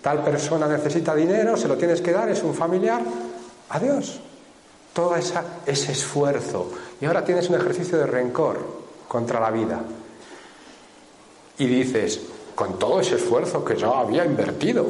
Tal 0.00 0.22
persona 0.24 0.66
necesita 0.66 1.14
dinero, 1.14 1.56
se 1.56 1.68
lo 1.68 1.76
tienes 1.76 2.00
que 2.00 2.12
dar, 2.12 2.28
es 2.28 2.42
un 2.42 2.54
familiar, 2.54 3.02
Adiós. 3.70 4.20
Todo 4.92 5.14
ese 5.16 5.92
esfuerzo. 5.92 6.70
Y 7.00 7.04
ahora 7.04 7.24
tienes 7.24 7.48
un 7.50 7.56
ejercicio 7.56 7.98
de 7.98 8.06
rencor 8.06 8.58
contra 9.08 9.40
la 9.40 9.50
vida. 9.50 9.82
Y 11.58 11.66
dices, 11.66 12.20
con 12.54 12.78
todo 12.78 13.00
ese 13.00 13.16
esfuerzo 13.16 13.64
que 13.64 13.76
yo 13.76 13.94
había 13.94 14.24
invertido, 14.24 14.86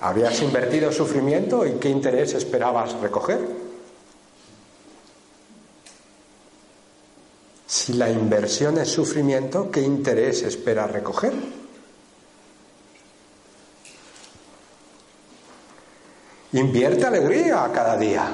¿habías 0.00 0.40
invertido 0.42 0.90
sufrimiento 0.92 1.66
y 1.66 1.72
qué 1.72 1.90
interés 1.90 2.34
esperabas 2.34 2.94
recoger? 2.94 3.68
Si 7.66 7.92
la 7.92 8.10
inversión 8.10 8.78
es 8.78 8.88
sufrimiento, 8.88 9.70
¿qué 9.70 9.82
interés 9.82 10.42
esperas 10.42 10.90
recoger? 10.90 11.34
Invierte 16.52 17.06
alegría 17.06 17.70
cada 17.74 17.96
día. 17.96 18.26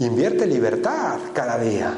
Invierte 0.00 0.46
libertad 0.46 1.18
cada 1.32 1.58
día. 1.58 1.94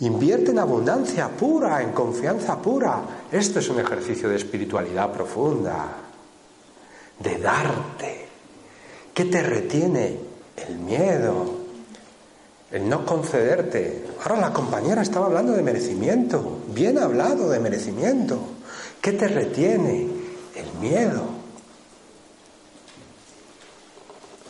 Invierte 0.00 0.50
en 0.50 0.58
abundancia 0.58 1.28
pura, 1.28 1.82
en 1.82 1.92
confianza 1.92 2.60
pura. 2.60 3.00
Esto 3.32 3.58
es 3.58 3.68
un 3.68 3.80
ejercicio 3.80 4.28
de 4.28 4.36
espiritualidad 4.36 5.10
profunda, 5.10 5.88
de 7.18 7.38
darte. 7.38 8.28
¿Qué 9.14 9.24
te 9.24 9.42
retiene? 9.42 10.16
El 10.54 10.78
miedo, 10.78 11.54
el 12.70 12.88
no 12.88 13.06
concederte. 13.06 14.04
Ahora 14.22 14.40
la 14.40 14.52
compañera 14.52 15.02
estaba 15.02 15.26
hablando 15.26 15.52
de 15.52 15.62
merecimiento, 15.62 16.60
bien 16.68 16.98
hablado 16.98 17.48
de 17.48 17.58
merecimiento. 17.58 18.38
¿Qué 19.00 19.12
te 19.12 19.28
retiene? 19.28 20.08
El 20.54 20.78
miedo. 20.80 21.37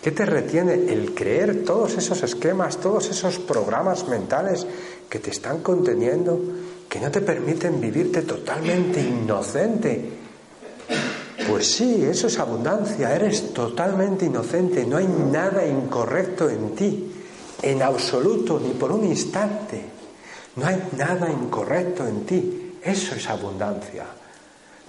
¿Qué 0.03 0.13
te 0.13 0.25
retiene 0.25 0.75
el 0.93 1.13
creer 1.13 1.65
todos 1.65 1.97
esos 1.97 2.23
esquemas, 2.23 2.77
todos 2.79 3.11
esos 3.11 3.39
programas 3.39 4.07
mentales 4.07 4.65
que 5.09 5.19
te 5.19 5.31
están 5.31 5.61
conteniendo, 5.61 6.41
que 6.89 7.01
no 7.01 7.11
te 7.11 7.21
permiten 7.21 7.81
vivirte 7.81 8.23
totalmente 8.23 9.01
inocente? 9.01 10.11
Pues 11.49 11.73
sí, 11.73 12.05
eso 12.05 12.29
es 12.29 12.39
abundancia, 12.39 13.15
eres 13.15 13.53
totalmente 13.53 14.27
inocente, 14.27 14.87
no 14.87 14.99
hay 14.99 15.09
nada 15.09 15.67
incorrecto 15.67 16.49
en 16.49 16.75
ti, 16.77 17.13
en 17.63 17.83
absoluto, 17.83 18.61
ni 18.61 18.75
por 18.75 18.93
un 18.93 19.05
instante. 19.05 19.83
No 20.57 20.67
hay 20.67 20.81
nada 20.97 21.29
incorrecto 21.29 22.07
en 22.07 22.25
ti, 22.25 22.75
eso 22.83 23.17
es 23.17 23.29
abundancia. 23.29 24.05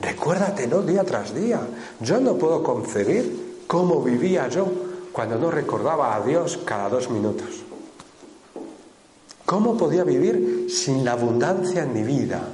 Recuérdatelo 0.01 0.83
día 0.83 1.03
tras 1.03 1.33
día. 1.33 1.61
Yo 1.99 2.19
no 2.19 2.35
puedo 2.35 2.61
concebir 2.61 3.63
cómo 3.67 4.01
vivía 4.01 4.47
yo 4.47 4.88
cuando 5.19 5.38
no 5.38 5.51
recordaba 5.51 6.15
a 6.15 6.21
Dios 6.21 6.62
cada 6.63 6.88
dos 6.88 7.10
minutos? 7.10 7.49
¿Cómo 9.45 9.75
podía 9.75 10.05
vivir 10.05 10.67
sin 10.71 11.03
la 11.03 11.12
abundancia 11.12 11.84
en 11.84 11.91
mi 11.91 12.03
vida, 12.03 12.47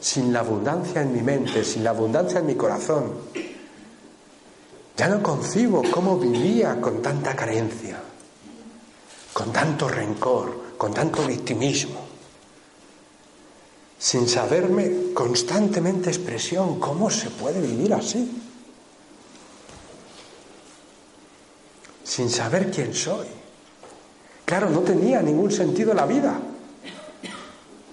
sin 0.00 0.32
la 0.32 0.40
abundancia 0.40 1.02
en 1.02 1.12
mi 1.12 1.22
mente, 1.22 1.62
sin 1.62 1.84
la 1.84 1.90
abundancia 1.90 2.40
en 2.40 2.46
mi 2.46 2.56
corazón? 2.56 3.12
Ya 4.96 5.06
no 5.06 5.22
concibo 5.22 5.84
cómo 5.88 6.18
vivía 6.18 6.80
con 6.80 7.00
tanta 7.00 7.36
carencia, 7.36 8.02
con 9.32 9.52
tanto 9.52 9.86
rencor, 9.86 10.74
con 10.76 10.92
tanto 10.92 11.24
victimismo, 11.24 12.00
sin 13.96 14.26
saberme 14.26 15.12
constantemente 15.14 16.10
expresión. 16.10 16.80
¿Cómo 16.80 17.08
se 17.08 17.30
puede 17.30 17.60
vivir 17.60 17.94
así? 17.94 18.49
Sin 22.10 22.28
saber 22.28 22.72
quién 22.72 22.92
soy. 22.92 23.28
Claro, 24.44 24.68
no 24.68 24.80
tenía 24.80 25.22
ningún 25.22 25.52
sentido 25.52 25.94
la 25.94 26.06
vida. 26.06 26.40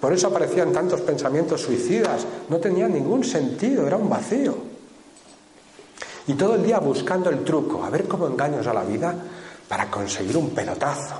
Por 0.00 0.12
eso 0.12 0.26
aparecían 0.26 0.72
tantos 0.72 1.02
pensamientos 1.02 1.60
suicidas. 1.60 2.26
No 2.48 2.56
tenía 2.56 2.88
ningún 2.88 3.22
sentido, 3.22 3.86
era 3.86 3.96
un 3.96 4.10
vacío. 4.10 4.56
Y 6.26 6.34
todo 6.34 6.56
el 6.56 6.64
día 6.64 6.80
buscando 6.80 7.30
el 7.30 7.44
truco, 7.44 7.84
a 7.84 7.90
ver 7.90 8.08
cómo 8.08 8.26
engaños 8.26 8.66
a 8.66 8.74
la 8.74 8.82
vida 8.82 9.14
para 9.68 9.88
conseguir 9.88 10.36
un 10.36 10.50
pelotazo. 10.50 11.14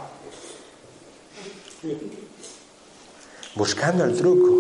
Buscando 3.55 4.05
el 4.07 4.17
truco. 4.17 4.51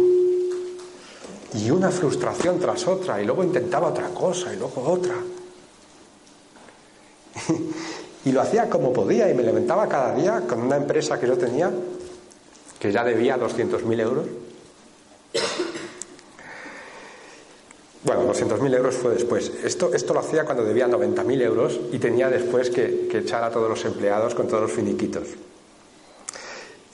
Y 1.54 1.72
una 1.72 1.90
frustración 1.90 2.60
tras 2.60 2.86
otra, 2.86 3.20
y 3.20 3.26
luego 3.26 3.42
intentaba 3.42 3.88
otra 3.88 4.10
cosa, 4.10 4.54
y 4.54 4.58
luego 4.58 4.80
otra. 4.80 5.16
Y 8.28 8.32
lo 8.32 8.42
hacía 8.42 8.68
como 8.68 8.92
podía 8.92 9.30
y 9.30 9.34
me 9.34 9.42
levantaba 9.42 9.88
cada 9.88 10.14
día 10.14 10.42
con 10.46 10.60
una 10.60 10.76
empresa 10.76 11.18
que 11.18 11.26
yo 11.26 11.38
tenía, 11.38 11.72
que 12.78 12.92
ya 12.92 13.02
debía 13.02 13.38
200.000 13.38 14.00
euros. 14.02 14.26
Bueno, 18.04 18.30
200.000 18.30 18.76
euros 18.76 18.96
fue 18.96 19.14
después. 19.14 19.50
Esto, 19.64 19.94
esto 19.94 20.12
lo 20.12 20.20
hacía 20.20 20.44
cuando 20.44 20.62
debía 20.62 20.86
90.000 20.86 21.40
euros 21.40 21.80
y 21.90 21.98
tenía 21.98 22.28
después 22.28 22.68
que, 22.68 23.08
que 23.10 23.20
echar 23.20 23.42
a 23.44 23.50
todos 23.50 23.70
los 23.70 23.82
empleados 23.86 24.34
con 24.34 24.46
todos 24.46 24.64
los 24.64 24.72
finiquitos. 24.72 25.28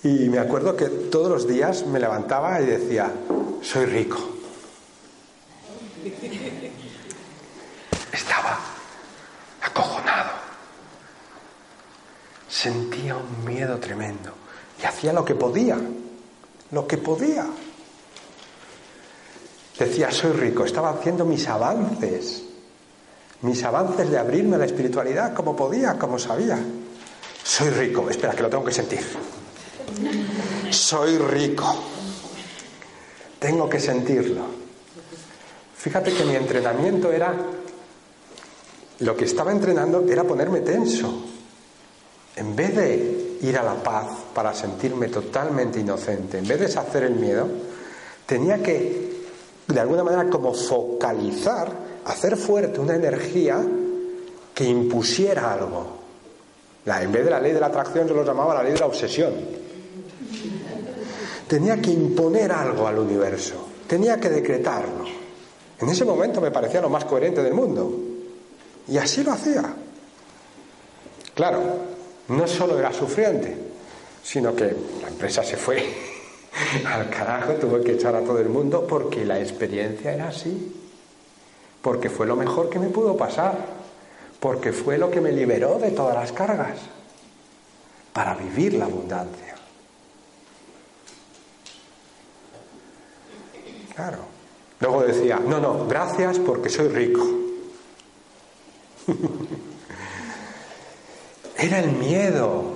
Y 0.05 0.29
me 0.29 0.39
acuerdo 0.39 0.77
que 0.77 0.87
todos 0.87 1.29
los 1.29 1.49
días 1.49 1.85
me 1.85 1.99
levantaba 1.99 2.61
y 2.61 2.67
decía, 2.67 3.11
soy 3.61 3.87
rico. 3.87 4.19
Estaba 8.13 8.61
acojonado 9.63 10.45
sentía 12.65 13.15
un 13.17 13.44
miedo 13.55 13.79
tremendo 13.79 14.33
y 14.83 14.85
hacía 14.85 15.13
lo 15.13 15.25
que 15.25 15.35
podía, 15.35 15.79
lo 16.73 16.87
que 16.87 16.99
podía. 16.99 17.47
Decía, 19.79 20.11
soy 20.11 20.33
rico, 20.33 20.65
estaba 20.65 20.91
haciendo 20.91 21.25
mis 21.25 21.49
avances, 21.49 22.43
mis 23.43 23.63
avances 23.65 24.11
de 24.11 24.19
abrirme 24.19 24.57
a 24.57 24.59
la 24.59 24.67
espiritualidad 24.67 25.35
como 25.35 25.57
podía, 25.57 25.99
como 25.99 26.19
sabía. 26.19 26.59
Soy 27.43 27.71
rico, 27.71 28.09
espera, 28.09 28.35
que 28.35 28.43
lo 28.43 28.51
tengo 28.51 28.65
que 28.65 28.73
sentir. 28.73 29.01
Soy 30.71 31.19
rico. 31.19 31.75
Tengo 33.39 33.69
que 33.69 33.79
sentirlo. 33.79 34.43
Fíjate 35.77 36.15
que 36.15 36.25
mi 36.25 36.35
entrenamiento 36.35 37.13
era, 37.13 37.35
lo 39.01 39.17
que 39.17 39.25
estaba 39.27 39.53
entrenando 39.53 40.05
era 40.09 40.25
ponerme 40.25 40.61
tenso 40.61 41.27
en 42.37 42.57
vez 42.57 42.75
de 42.75 43.24
ir 43.45 43.59
a 43.59 43.63
la 43.63 43.75
paz 43.75 44.07
para 44.35 44.55
sentirme 44.55 45.09
totalmente 45.09 45.81
inocente, 45.81 46.39
en 46.39 46.47
vez 46.47 46.59
de 46.59 46.67
deshacer 46.67 47.05
el 47.05 47.15
miedo, 47.15 47.47
tenía 48.27 48.63
que, 48.63 49.25
de 49.67 49.81
alguna 49.81 50.03
manera, 50.03 50.29
como 50.31 50.55
focalizar, 50.55 51.71
hacer 52.05 52.37
fuerte 52.37 52.81
una 52.81 52.95
energía 52.95 53.65
que 54.55 54.65
impusiera 54.65 55.53
algo. 55.53 56.05
En 56.87 57.13
vez 57.13 57.25
de 57.25 57.31
la 57.31 57.41
ley 57.41 57.53
de 57.53 57.61
la 57.61 57.67
atracción, 57.67 58.07
yo 58.07 58.15
lo 58.15 58.25
llamaba 58.25 58.55
la 58.55 58.63
ley 58.63 58.73
de 58.73 58.79
la 58.79 58.87
obsesión. 58.87 59.33
Tenía 61.49 61.81
que 61.81 61.91
imponer 61.91 62.53
algo 62.53 62.87
al 62.87 62.99
universo, 62.99 63.55
tenía 63.87 64.19
que 64.19 64.31
decretarlo. 64.31 65.05
En 65.79 65.89
ese 65.89 66.05
momento 66.05 66.41
me 66.41 66.51
parecía 66.51 66.81
lo 66.81 66.89
más 66.89 67.05
coherente 67.05 67.43
del 67.43 67.53
mundo. 67.53 67.93
Y 68.87 68.97
así 68.99 69.23
lo 69.23 69.33
hacía. 69.33 69.75
Claro, 71.35 71.61
no 72.29 72.47
solo 72.47 72.79
era 72.79 72.93
sufriente, 72.93 73.57
sino 74.23 74.55
que 74.55 74.75
la 75.03 75.09
empresa 75.09 75.43
se 75.43 75.57
fue 75.57 75.85
al 76.87 77.11
carajo, 77.11 77.53
tuvo 77.55 77.81
que 77.81 77.93
echar 77.93 78.15
a 78.15 78.23
todo 78.23 78.39
el 78.39 78.49
mundo 78.49 78.87
porque 78.87 79.25
la 79.25 79.41
experiencia 79.41 80.13
era 80.13 80.29
así, 80.29 80.75
porque 81.83 82.09
fue 82.09 82.27
lo 82.27 82.37
mejor 82.37 82.71
que 82.71 82.79
me 82.79 82.89
pudo 82.89 83.17
pasar, 83.17 83.59
porque 84.41 84.73
fue 84.73 84.99
lo 84.99 85.11
que 85.11 85.21
me 85.21 85.33
liberó 85.33 85.79
de 85.79 85.91
todas 85.91 86.15
las 86.15 86.33
cargas, 86.33 86.79
para 88.13 88.35
vivir 88.35 88.75
la 88.75 88.87
abundancia. 88.87 89.55
Claro. 93.95 94.19
Luego 94.81 95.03
decía, 95.03 95.39
no, 95.39 95.61
no, 95.61 95.87
gracias 95.87 96.39
porque 96.39 96.69
soy 96.69 96.89
rico. 96.89 97.27
Era 101.57 101.79
el 101.79 101.93
miedo. 101.93 102.75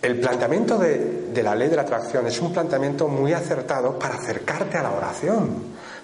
El 0.00 0.20
planteamiento 0.20 0.78
de, 0.78 1.30
la 1.42 1.54
ley 1.54 1.68
de 1.68 1.76
la 1.76 1.82
atracción 1.82 2.26
es 2.26 2.40
un 2.40 2.52
planteamiento 2.52 3.08
muy 3.08 3.32
acertado 3.32 3.98
para 3.98 4.14
acercarte 4.14 4.78
a 4.78 4.82
la 4.82 4.92
oración, 4.92 5.48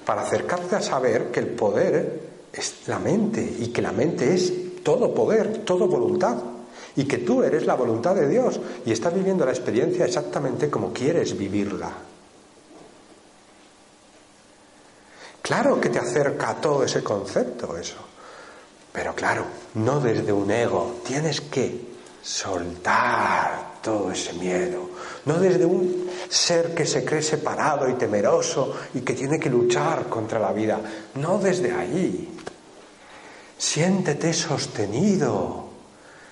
para 0.05 0.23
acercarte 0.23 0.77
a 0.77 0.81
saber 0.81 1.31
que 1.31 1.40
el 1.40 1.49
poder 1.49 2.20
es 2.53 2.88
la 2.88 2.99
mente 2.99 3.40
y 3.59 3.68
que 3.68 3.83
la 3.83 3.92
mente 3.92 4.35
es 4.35 4.83
todo 4.83 5.15
poder, 5.15 5.59
todo 5.59 5.87
voluntad 5.87 6.37
y 6.96 7.04
que 7.04 7.19
tú 7.19 7.42
eres 7.42 7.67
la 7.67 7.75
voluntad 7.75 8.15
de 8.15 8.29
Dios 8.29 8.61
y 8.85 8.92
estás 8.92 9.15
viviendo 9.15 9.44
la 9.44 9.52
experiencia 9.52 10.04
exactamente 10.04 10.71
como 10.71 10.92
quieres 10.92 11.37
vivirla. 11.37 11.90
Claro 15.42 15.81
que 15.81 15.90
te 15.90 15.98
acerca 15.98 16.50
a 16.50 16.61
todo 16.61 16.85
ese 16.85 17.02
concepto 17.02 17.77
eso. 17.77 18.13
Pero 18.95 19.13
claro, 19.13 19.45
no 19.75 19.99
desde 19.99 20.33
un 20.33 20.53
ego, 20.53 21.01
tienes 21.05 21.40
que 21.40 21.81
soltar 22.23 23.81
todo 23.83 24.13
ese 24.13 24.35
miedo, 24.35 24.88
no 25.25 25.40
desde 25.40 25.67
un 25.67 26.09
ser 26.29 26.77
que 26.77 26.87
se 26.87 27.05
cree 27.05 27.21
separado 27.21 27.90
y 27.90 27.95
temeroso 27.95 28.73
y 28.95 29.01
que 29.01 29.15
tiene 29.15 29.40
que 29.40 29.51
luchar 29.51 30.09
contra 30.09 30.38
la 30.38 30.53
vida, 30.53 30.79
no 31.17 31.38
desde 31.38 31.73
ahí. 31.73 32.38
Siéntete 33.59 34.33
sostenido, 34.33 35.71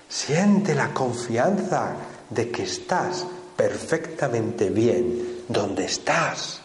siente 0.07 0.73
la 0.73 0.93
confianza 0.93 1.97
de 2.29 2.49
que 2.49 2.63
estás 2.63 3.25
perfectamente 3.57 4.69
bien 4.69 5.43
donde 5.49 5.83
estás. 5.83 6.61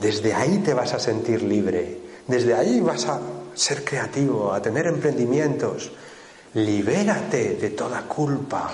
Desde 0.00 0.34
ahí 0.34 0.58
te 0.58 0.74
vas 0.74 0.92
a 0.94 0.98
sentir 0.98 1.42
libre, 1.42 1.99
desde 2.26 2.54
ahí 2.54 2.80
vas 2.80 3.06
a 3.06 3.20
ser 3.54 3.84
creativo, 3.84 4.52
a 4.52 4.62
tener 4.62 4.86
emprendimientos. 4.86 5.90
Libérate 6.54 7.56
de 7.56 7.70
toda 7.70 8.02
culpa. 8.02 8.70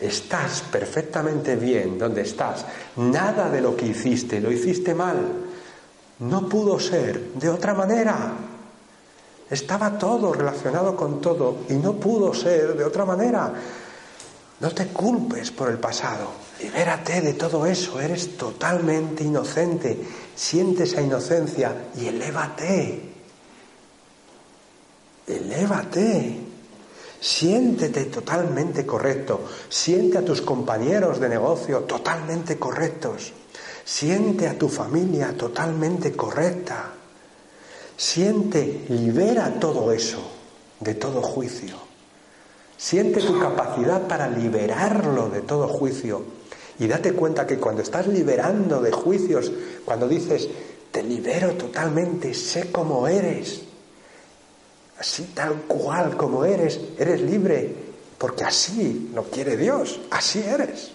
Estás 0.00 0.62
perfectamente 0.70 1.56
bien 1.56 1.98
donde 1.98 2.22
estás. 2.22 2.64
Nada 2.96 3.48
de 3.50 3.60
lo 3.60 3.76
que 3.76 3.86
hiciste 3.86 4.40
lo 4.40 4.52
hiciste 4.52 4.94
mal. 4.94 5.16
No 6.18 6.48
pudo 6.48 6.78
ser 6.78 7.32
de 7.34 7.48
otra 7.48 7.74
manera. 7.74 8.32
Estaba 9.48 9.98
todo 9.98 10.32
relacionado 10.32 10.96
con 10.96 11.20
todo 11.20 11.58
y 11.68 11.74
no 11.74 11.94
pudo 11.94 12.34
ser 12.34 12.76
de 12.76 12.84
otra 12.84 13.04
manera. 13.04 13.52
No 14.60 14.70
te 14.70 14.86
culpes 14.86 15.50
por 15.50 15.70
el 15.70 15.78
pasado. 15.78 16.30
Libérate 16.60 17.20
de 17.20 17.34
todo 17.34 17.66
eso. 17.66 18.00
Eres 18.00 18.36
totalmente 18.36 19.24
inocente. 19.24 19.98
Siente 20.34 20.84
esa 20.84 21.02
inocencia 21.02 21.88
y 21.96 22.06
elévate. 22.06 23.02
Elévate. 25.26 26.40
Siéntete 27.20 28.06
totalmente 28.06 28.86
correcto. 28.86 29.44
Siente 29.68 30.18
a 30.18 30.24
tus 30.24 30.40
compañeros 30.40 31.20
de 31.20 31.28
negocio 31.28 31.80
totalmente 31.80 32.58
correctos. 32.58 33.32
Siente 33.84 34.48
a 34.48 34.58
tu 34.58 34.68
familia 34.68 35.36
totalmente 35.36 36.12
correcta. 36.12 36.92
Siente, 37.96 38.86
libera 38.88 39.58
todo 39.58 39.92
eso 39.92 40.20
de 40.80 40.94
todo 40.94 41.22
juicio. 41.22 41.85
Siente 42.76 43.20
tu 43.20 43.38
capacidad 43.38 44.06
para 44.06 44.28
liberarlo 44.28 45.30
de 45.30 45.40
todo 45.40 45.66
juicio. 45.66 46.22
Y 46.78 46.86
date 46.86 47.12
cuenta 47.12 47.46
que 47.46 47.58
cuando 47.58 47.82
estás 47.82 48.06
liberando 48.06 48.82
de 48.82 48.92
juicios, 48.92 49.50
cuando 49.84 50.06
dices, 50.06 50.48
te 50.90 51.02
libero 51.02 51.52
totalmente, 51.52 52.34
sé 52.34 52.70
cómo 52.70 53.08
eres, 53.08 53.62
así 54.98 55.30
tal 55.34 55.62
cual 55.62 56.16
como 56.16 56.44
eres, 56.44 56.80
eres 56.98 57.22
libre, 57.22 57.74
porque 58.18 58.44
así 58.44 59.10
lo 59.14 59.24
quiere 59.24 59.56
Dios, 59.56 60.00
así 60.10 60.40
eres. 60.40 60.92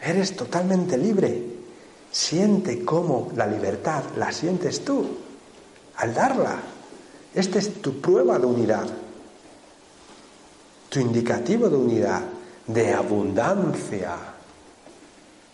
Eres 0.00 0.34
totalmente 0.36 0.96
libre. 0.96 1.42
Siente 2.10 2.84
cómo 2.84 3.30
la 3.36 3.46
libertad 3.46 4.02
la 4.16 4.32
sientes 4.32 4.82
tú 4.82 5.06
al 5.96 6.14
darla. 6.14 6.58
Esta 7.34 7.58
es 7.58 7.82
tu 7.82 8.00
prueba 8.00 8.38
de 8.38 8.46
unidad 8.46 8.88
tu 10.88 11.00
indicativo 11.00 11.68
de 11.68 11.76
unidad, 11.76 12.22
de 12.66 12.92
abundancia. 12.92 14.16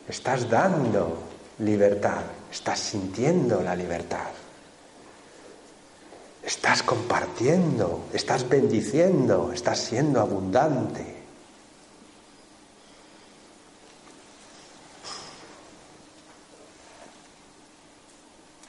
Estás 0.09 0.49
dando 0.49 1.19
libertad, 1.59 2.23
estás 2.51 2.79
sintiendo 2.79 3.63
la 3.63 3.75
libertad. 3.75 4.31
Estás 6.43 6.83
compartiendo, 6.83 8.07
estás 8.13 8.47
bendiciendo, 8.49 9.51
estás 9.53 9.79
siendo 9.79 10.21
abundante. 10.21 11.15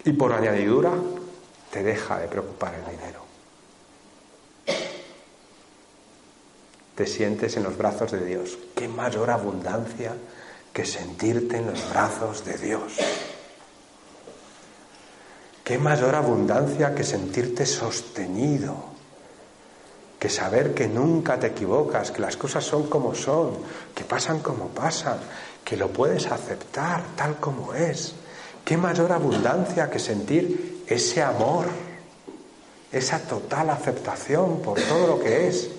Y 0.06 0.14
por 0.14 0.32
añadidura, 0.32 0.92
te 1.72 1.84
deja 1.84 2.20
de 2.20 2.28
preocupar 2.28 2.76
el 2.76 2.86
dinero. 2.96 3.25
Te 6.96 7.06
sientes 7.06 7.58
en 7.58 7.64
los 7.64 7.78
brazos 7.78 8.12
de 8.12 8.26
Dios. 8.26 8.58
Qué 8.74 8.88
mayor 8.88 9.30
abundancia 9.30 10.14
que 10.74 10.86
sentirte 10.86 11.58
en 11.58 11.68
los 11.68 11.90
brazos 11.90 12.46
de 12.46 12.58
Dios. 12.58 12.94
Qué 15.64 15.78
mayor 15.78 16.16
abundancia 16.16 16.96
que 16.96 17.04
sentirte 17.04 17.66
sostenido, 17.66 18.76
que 20.20 20.30
saber 20.30 20.74
que 20.74 20.88
nunca 20.88 21.40
te 21.40 21.48
equivocas, 21.48 22.12
que 22.12 22.22
las 22.22 22.38
cosas 22.38 22.64
son 22.64 22.88
como 22.88 23.14
son, 23.16 23.58
que 23.94 24.04
pasan 24.04 24.40
como 24.40 24.68
pasan, 24.70 25.18
que 25.64 25.76
lo 25.76 25.90
puedes 25.90 26.28
aceptar 26.28 27.04
tal 27.16 27.38
como 27.38 27.74
es. 27.74 28.14
Qué 28.64 28.78
mayor 28.78 29.12
abundancia 29.12 29.90
que 29.90 30.00
sentir 30.00 30.84
ese 30.88 31.22
amor, 31.22 31.66
esa 32.92 33.20
total 33.20 33.70
aceptación 33.72 34.62
por 34.62 34.80
todo 34.80 35.08
lo 35.08 35.20
que 35.20 35.48
es 35.48 35.70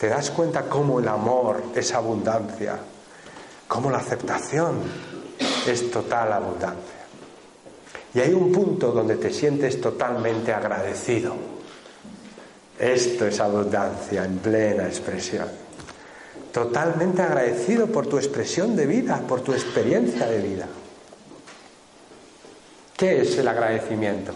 ¿Te 0.00 0.08
das 0.08 0.30
cuenta 0.30 0.62
cómo 0.62 0.98
el 0.98 1.08
amor 1.08 1.62
es 1.74 1.92
abundancia? 1.92 2.78
Cómo 3.68 3.90
la 3.90 3.98
aceptación 3.98 4.78
es 5.66 5.90
total 5.90 6.32
abundancia. 6.32 7.00
Y 8.14 8.20
hay 8.20 8.32
un 8.32 8.50
punto 8.50 8.92
donde 8.92 9.16
te 9.16 9.30
sientes 9.30 9.78
totalmente 9.78 10.54
agradecido. 10.54 11.34
Esto 12.78 13.26
es 13.26 13.40
abundancia 13.40 14.24
en 14.24 14.38
plena 14.38 14.86
expresión. 14.86 15.48
Totalmente 16.50 17.20
agradecido 17.20 17.86
por 17.88 18.06
tu 18.06 18.16
expresión 18.16 18.74
de 18.74 18.86
vida, 18.86 19.20
por 19.28 19.42
tu 19.42 19.52
experiencia 19.52 20.26
de 20.26 20.38
vida. 20.40 20.66
¿Qué 22.96 23.20
es 23.20 23.36
el 23.36 23.46
agradecimiento? 23.46 24.32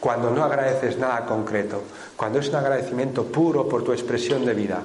Cuando 0.00 0.30
no 0.30 0.44
agradeces 0.44 0.96
nada 0.96 1.26
concreto, 1.26 1.82
cuando 2.16 2.38
es 2.38 2.48
un 2.48 2.56
agradecimiento 2.56 3.24
puro 3.24 3.68
por 3.68 3.82
tu 3.82 3.92
expresión 3.92 4.44
de 4.44 4.54
vida, 4.54 4.80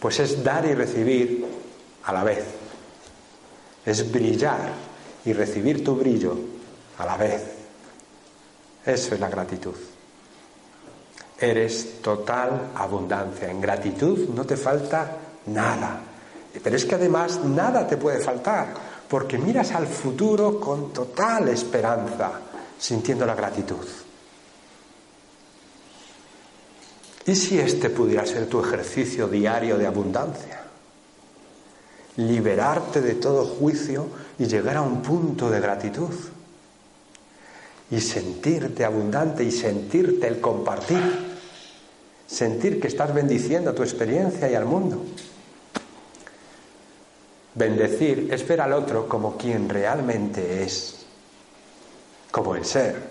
pues 0.00 0.18
es 0.20 0.42
dar 0.42 0.64
y 0.64 0.74
recibir 0.74 1.46
a 2.04 2.12
la 2.12 2.24
vez. 2.24 2.44
Es 3.84 4.10
brillar 4.10 4.72
y 5.24 5.32
recibir 5.32 5.84
tu 5.84 5.94
brillo 5.94 6.36
a 6.98 7.04
la 7.04 7.16
vez. 7.16 7.42
Eso 8.84 9.14
es 9.14 9.20
la 9.20 9.28
gratitud. 9.28 9.74
Eres 11.38 12.00
total 12.00 12.70
abundancia. 12.74 13.50
En 13.50 13.60
gratitud 13.60 14.28
no 14.30 14.44
te 14.44 14.56
falta 14.56 15.16
nada. 15.46 16.00
Pero 16.62 16.76
es 16.76 16.84
que 16.84 16.94
además 16.94 17.40
nada 17.44 17.86
te 17.86 17.96
puede 17.96 18.20
faltar, 18.20 18.68
porque 19.08 19.38
miras 19.38 19.72
al 19.72 19.86
futuro 19.86 20.58
con 20.58 20.92
total 20.92 21.48
esperanza, 21.48 22.32
sintiendo 22.78 23.24
la 23.24 23.34
gratitud. 23.34 23.86
¿Y 27.26 27.34
si 27.36 27.58
este 27.58 27.90
pudiera 27.90 28.24
ser 28.24 28.46
tu 28.46 28.64
ejercicio 28.64 29.28
diario 29.28 29.76
de 29.76 29.86
abundancia? 29.86 30.62
Liberarte 32.16 33.00
de 33.00 33.14
todo 33.14 33.44
juicio 33.44 34.08
y 34.38 34.46
llegar 34.46 34.76
a 34.76 34.82
un 34.82 35.02
punto 35.02 35.50
de 35.50 35.60
gratitud. 35.60 36.14
Y 37.90 38.00
sentirte 38.00 38.84
abundante 38.84 39.44
y 39.44 39.50
sentirte 39.50 40.28
el 40.28 40.40
compartir. 40.40 41.02
Sentir 42.26 42.80
que 42.80 42.88
estás 42.88 43.12
bendiciendo 43.12 43.74
tu 43.74 43.82
experiencia 43.82 44.50
y 44.50 44.54
al 44.54 44.64
mundo. 44.64 45.04
Bendecir 47.54 48.28
es 48.32 48.46
ver 48.46 48.60
al 48.60 48.72
otro 48.72 49.08
como 49.08 49.36
quien 49.36 49.68
realmente 49.68 50.62
es, 50.62 51.04
como 52.30 52.54
el 52.54 52.64
ser. 52.64 53.10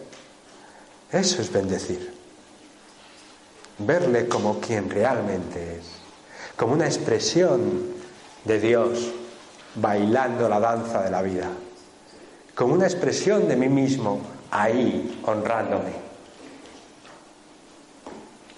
Eso 1.11 1.41
es 1.41 1.51
bendecir 1.51 2.18
verle 3.79 4.27
como 4.27 4.59
quien 4.59 4.89
realmente 4.89 5.77
es, 5.77 5.85
como 6.55 6.73
una 6.73 6.85
expresión 6.85 7.59
de 8.45 8.59
Dios 8.59 9.11
bailando 9.75 10.47
la 10.49 10.59
danza 10.59 11.01
de 11.01 11.11
la 11.11 11.21
vida, 11.21 11.49
como 12.55 12.73
una 12.73 12.85
expresión 12.85 13.47
de 13.47 13.55
mí 13.55 13.69
mismo 13.69 14.19
ahí 14.51 15.21
honrándome, 15.25 15.93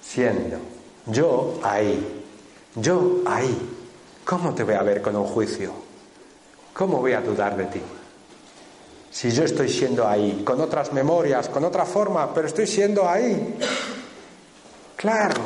siendo 0.02 0.58
yo 1.06 1.60
ahí, 1.64 2.24
yo 2.76 3.22
ahí. 3.26 3.70
¿Cómo 4.24 4.54
te 4.54 4.64
voy 4.64 4.76
a 4.76 4.84
ver 4.84 5.02
con 5.02 5.16
un 5.16 5.26
juicio? 5.26 5.74
¿Cómo 6.74 7.00
voy 7.00 7.14
a 7.14 7.22
dudar 7.22 7.58
de 7.58 7.66
ti? 7.66 7.82
Si 9.10 9.32
yo 9.32 9.44
estoy 9.44 9.68
siendo 9.68 10.08
ahí, 10.08 10.44
con 10.46 10.62
otras 10.62 10.94
memorias, 10.94 11.50
con 11.50 11.66
otra 11.66 11.86
forma, 11.86 12.34
pero 12.34 12.48
estoy 12.48 12.68
siendo 12.68 13.10
ahí. 13.10 13.58
Claro. 15.02 15.42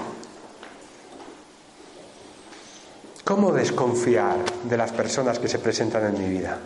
¿Cómo 3.24 3.54
desconfiar 3.54 4.44
de 4.64 4.76
las 4.78 4.92
personas 4.92 5.40
que 5.40 5.48
se 5.48 5.60
presentan 5.60 6.14
en 6.14 6.22
mi 6.22 6.30
vida? 6.30 6.60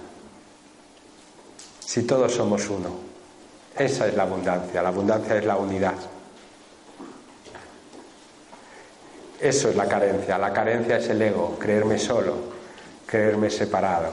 Si 1.79 2.01
todos 2.03 2.33
somos 2.33 2.67
uno. 2.67 2.89
Esa 3.77 4.07
es 4.07 4.15
la 4.15 4.23
abundancia. 4.23 4.81
La 4.81 4.89
abundancia 4.89 5.37
es 5.37 5.45
la 5.45 5.55
unidad. 5.57 5.93
Eso 9.39 9.69
es 9.69 9.75
la 9.75 9.87
carencia. 9.87 10.39
La 10.39 10.51
carencia 10.51 10.97
es 10.97 11.09
el 11.09 11.21
ego, 11.21 11.57
creerme 11.59 11.99
solo, 11.99 12.35
creerme 13.05 13.51
separado. 13.51 14.11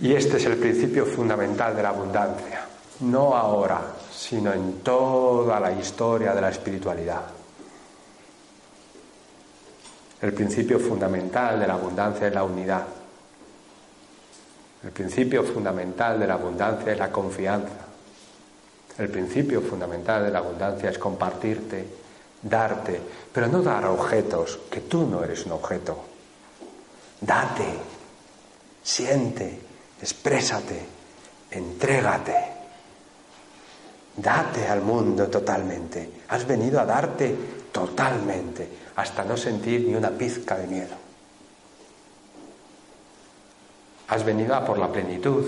Y 0.00 0.14
este 0.14 0.38
es 0.38 0.46
el 0.46 0.56
principio 0.56 1.04
fundamental 1.04 1.76
de 1.76 1.82
la 1.82 1.90
abundancia. 1.90 2.66
No 3.00 3.36
ahora, 3.36 3.80
sino 4.16 4.52
en 4.52 4.80
toda 4.80 5.58
la 5.60 5.72
historia 5.72 6.34
de 6.34 6.40
la 6.40 6.50
espiritualidad. 6.50 7.22
El 10.22 10.32
principio 10.32 10.78
fundamental 10.78 11.60
de 11.60 11.66
la 11.66 11.74
abundancia 11.74 12.28
es 12.28 12.34
la 12.34 12.44
unidad. 12.44 12.86
El 14.82 14.90
principio 14.90 15.42
fundamental 15.44 16.18
de 16.18 16.26
la 16.26 16.34
abundancia 16.34 16.92
es 16.92 16.98
la 16.98 17.10
confianza. 17.10 17.74
El 18.96 19.08
principio 19.08 19.60
fundamental 19.60 20.24
de 20.24 20.30
la 20.30 20.38
abundancia 20.38 20.88
es 20.88 20.98
compartirte, 20.98 21.86
darte, 22.40 23.00
pero 23.32 23.48
no 23.48 23.60
dar 23.60 23.86
objetos, 23.86 24.60
que 24.70 24.82
tú 24.82 25.06
no 25.06 25.24
eres 25.24 25.44
un 25.46 25.52
objeto. 25.52 25.98
Date, 27.20 27.66
siente, 28.82 29.60
exprésate, 30.00 30.86
entrégate. 31.50 32.53
Date 34.16 34.68
al 34.68 34.80
mundo 34.80 35.26
totalmente. 35.28 36.22
Has 36.28 36.46
venido 36.46 36.80
a 36.80 36.84
darte 36.84 37.34
totalmente, 37.72 38.68
hasta 38.96 39.24
no 39.24 39.36
sentir 39.36 39.80
ni 39.88 39.94
una 39.94 40.10
pizca 40.10 40.56
de 40.56 40.66
miedo. 40.66 40.94
Has 44.08 44.24
venido 44.24 44.54
a 44.54 44.64
por 44.64 44.78
la 44.78 44.92
plenitud, 44.92 45.44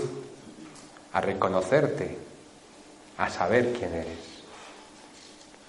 a 1.13 1.21
reconocerte, 1.21 2.17
a 3.17 3.29
saber 3.29 3.71
quién 3.71 3.93
eres. 3.93 4.37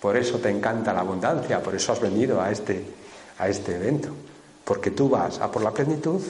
Por 0.00 0.16
eso 0.16 0.38
te 0.38 0.50
encanta 0.50 0.92
la 0.92 1.00
abundancia, 1.00 1.62
por 1.62 1.74
eso 1.74 1.92
has 1.92 2.00
venido 2.00 2.40
a 2.40 2.50
este, 2.50 2.84
a 3.38 3.48
este 3.48 3.76
evento, 3.76 4.10
porque 4.64 4.90
tú 4.90 5.08
vas 5.08 5.40
a 5.40 5.50
por 5.50 5.62
la 5.62 5.70
plenitud, 5.70 6.22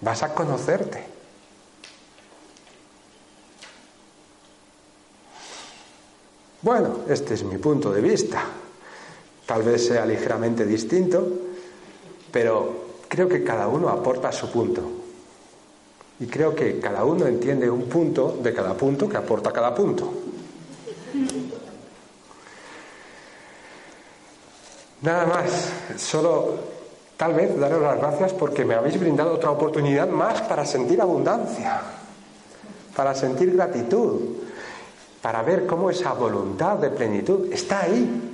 vas 0.00 0.22
a 0.22 0.34
conocerte. 0.34 1.13
Bueno, 6.64 7.00
este 7.10 7.34
es 7.34 7.44
mi 7.44 7.58
punto 7.58 7.92
de 7.92 8.00
vista. 8.00 8.42
Tal 9.44 9.62
vez 9.62 9.86
sea 9.86 10.06
ligeramente 10.06 10.64
distinto, 10.64 11.22
pero 12.32 12.84
creo 13.06 13.28
que 13.28 13.44
cada 13.44 13.68
uno 13.68 13.90
aporta 13.90 14.32
su 14.32 14.50
punto. 14.50 14.80
Y 16.20 16.26
creo 16.26 16.54
que 16.54 16.80
cada 16.80 17.04
uno 17.04 17.26
entiende 17.26 17.68
un 17.68 17.82
punto 17.82 18.38
de 18.42 18.54
cada 18.54 18.72
punto 18.72 19.06
que 19.06 19.18
aporta 19.18 19.52
cada 19.52 19.74
punto. 19.74 20.10
Nada 25.02 25.26
más, 25.26 25.70
solo 25.98 26.54
tal 27.18 27.34
vez 27.34 27.60
daros 27.60 27.82
las 27.82 27.98
gracias 27.98 28.32
porque 28.32 28.64
me 28.64 28.74
habéis 28.74 28.98
brindado 28.98 29.34
otra 29.34 29.50
oportunidad 29.50 30.08
más 30.08 30.40
para 30.40 30.64
sentir 30.64 31.02
abundancia, 31.02 31.82
para 32.96 33.14
sentir 33.14 33.52
gratitud, 33.52 34.43
para 35.24 35.40
ver 35.40 35.64
cómo 35.64 35.88
esa 35.88 36.12
voluntad 36.12 36.76
de 36.76 36.90
plenitud 36.90 37.50
está 37.50 37.80
ahí, 37.80 38.30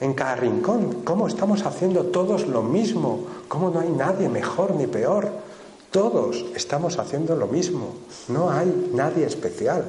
en 0.00 0.14
cada 0.14 0.34
rincón, 0.34 1.04
cómo 1.04 1.28
estamos 1.28 1.64
haciendo 1.64 2.06
todos 2.06 2.48
lo 2.48 2.60
mismo, 2.60 3.24
cómo 3.46 3.70
no 3.70 3.78
hay 3.78 3.90
nadie 3.90 4.28
mejor 4.28 4.74
ni 4.74 4.88
peor, 4.88 5.28
todos 5.92 6.44
estamos 6.56 6.98
haciendo 6.98 7.36
lo 7.36 7.46
mismo, 7.46 7.94
no 8.26 8.50
hay 8.50 8.90
nadie 8.92 9.24
especial. 9.26 9.84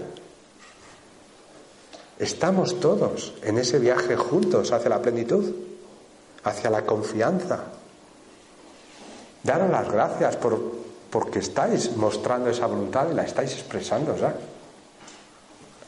Estamos 2.19 2.79
todos 2.79 3.33
en 3.41 3.57
ese 3.57 3.79
viaje 3.79 4.15
juntos 4.15 4.71
hacia 4.71 4.91
la 4.91 5.01
plenitud, 5.01 5.51
hacia 6.43 6.69
la 6.69 6.85
confianza. 6.85 7.63
Daros 9.41 9.71
las 9.71 9.91
gracias 9.91 10.35
por, 10.35 10.61
porque 11.09 11.39
estáis 11.39 11.97
mostrando 11.97 12.51
esa 12.51 12.67
voluntad 12.67 13.07
y 13.09 13.15
la 13.15 13.23
estáis 13.23 13.51
expresando 13.53 14.15
ya. 14.15 14.35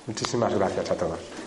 Muchísimas 0.08 0.53
gracias 0.55 0.89
a 0.89 0.95
todos. 0.95 1.47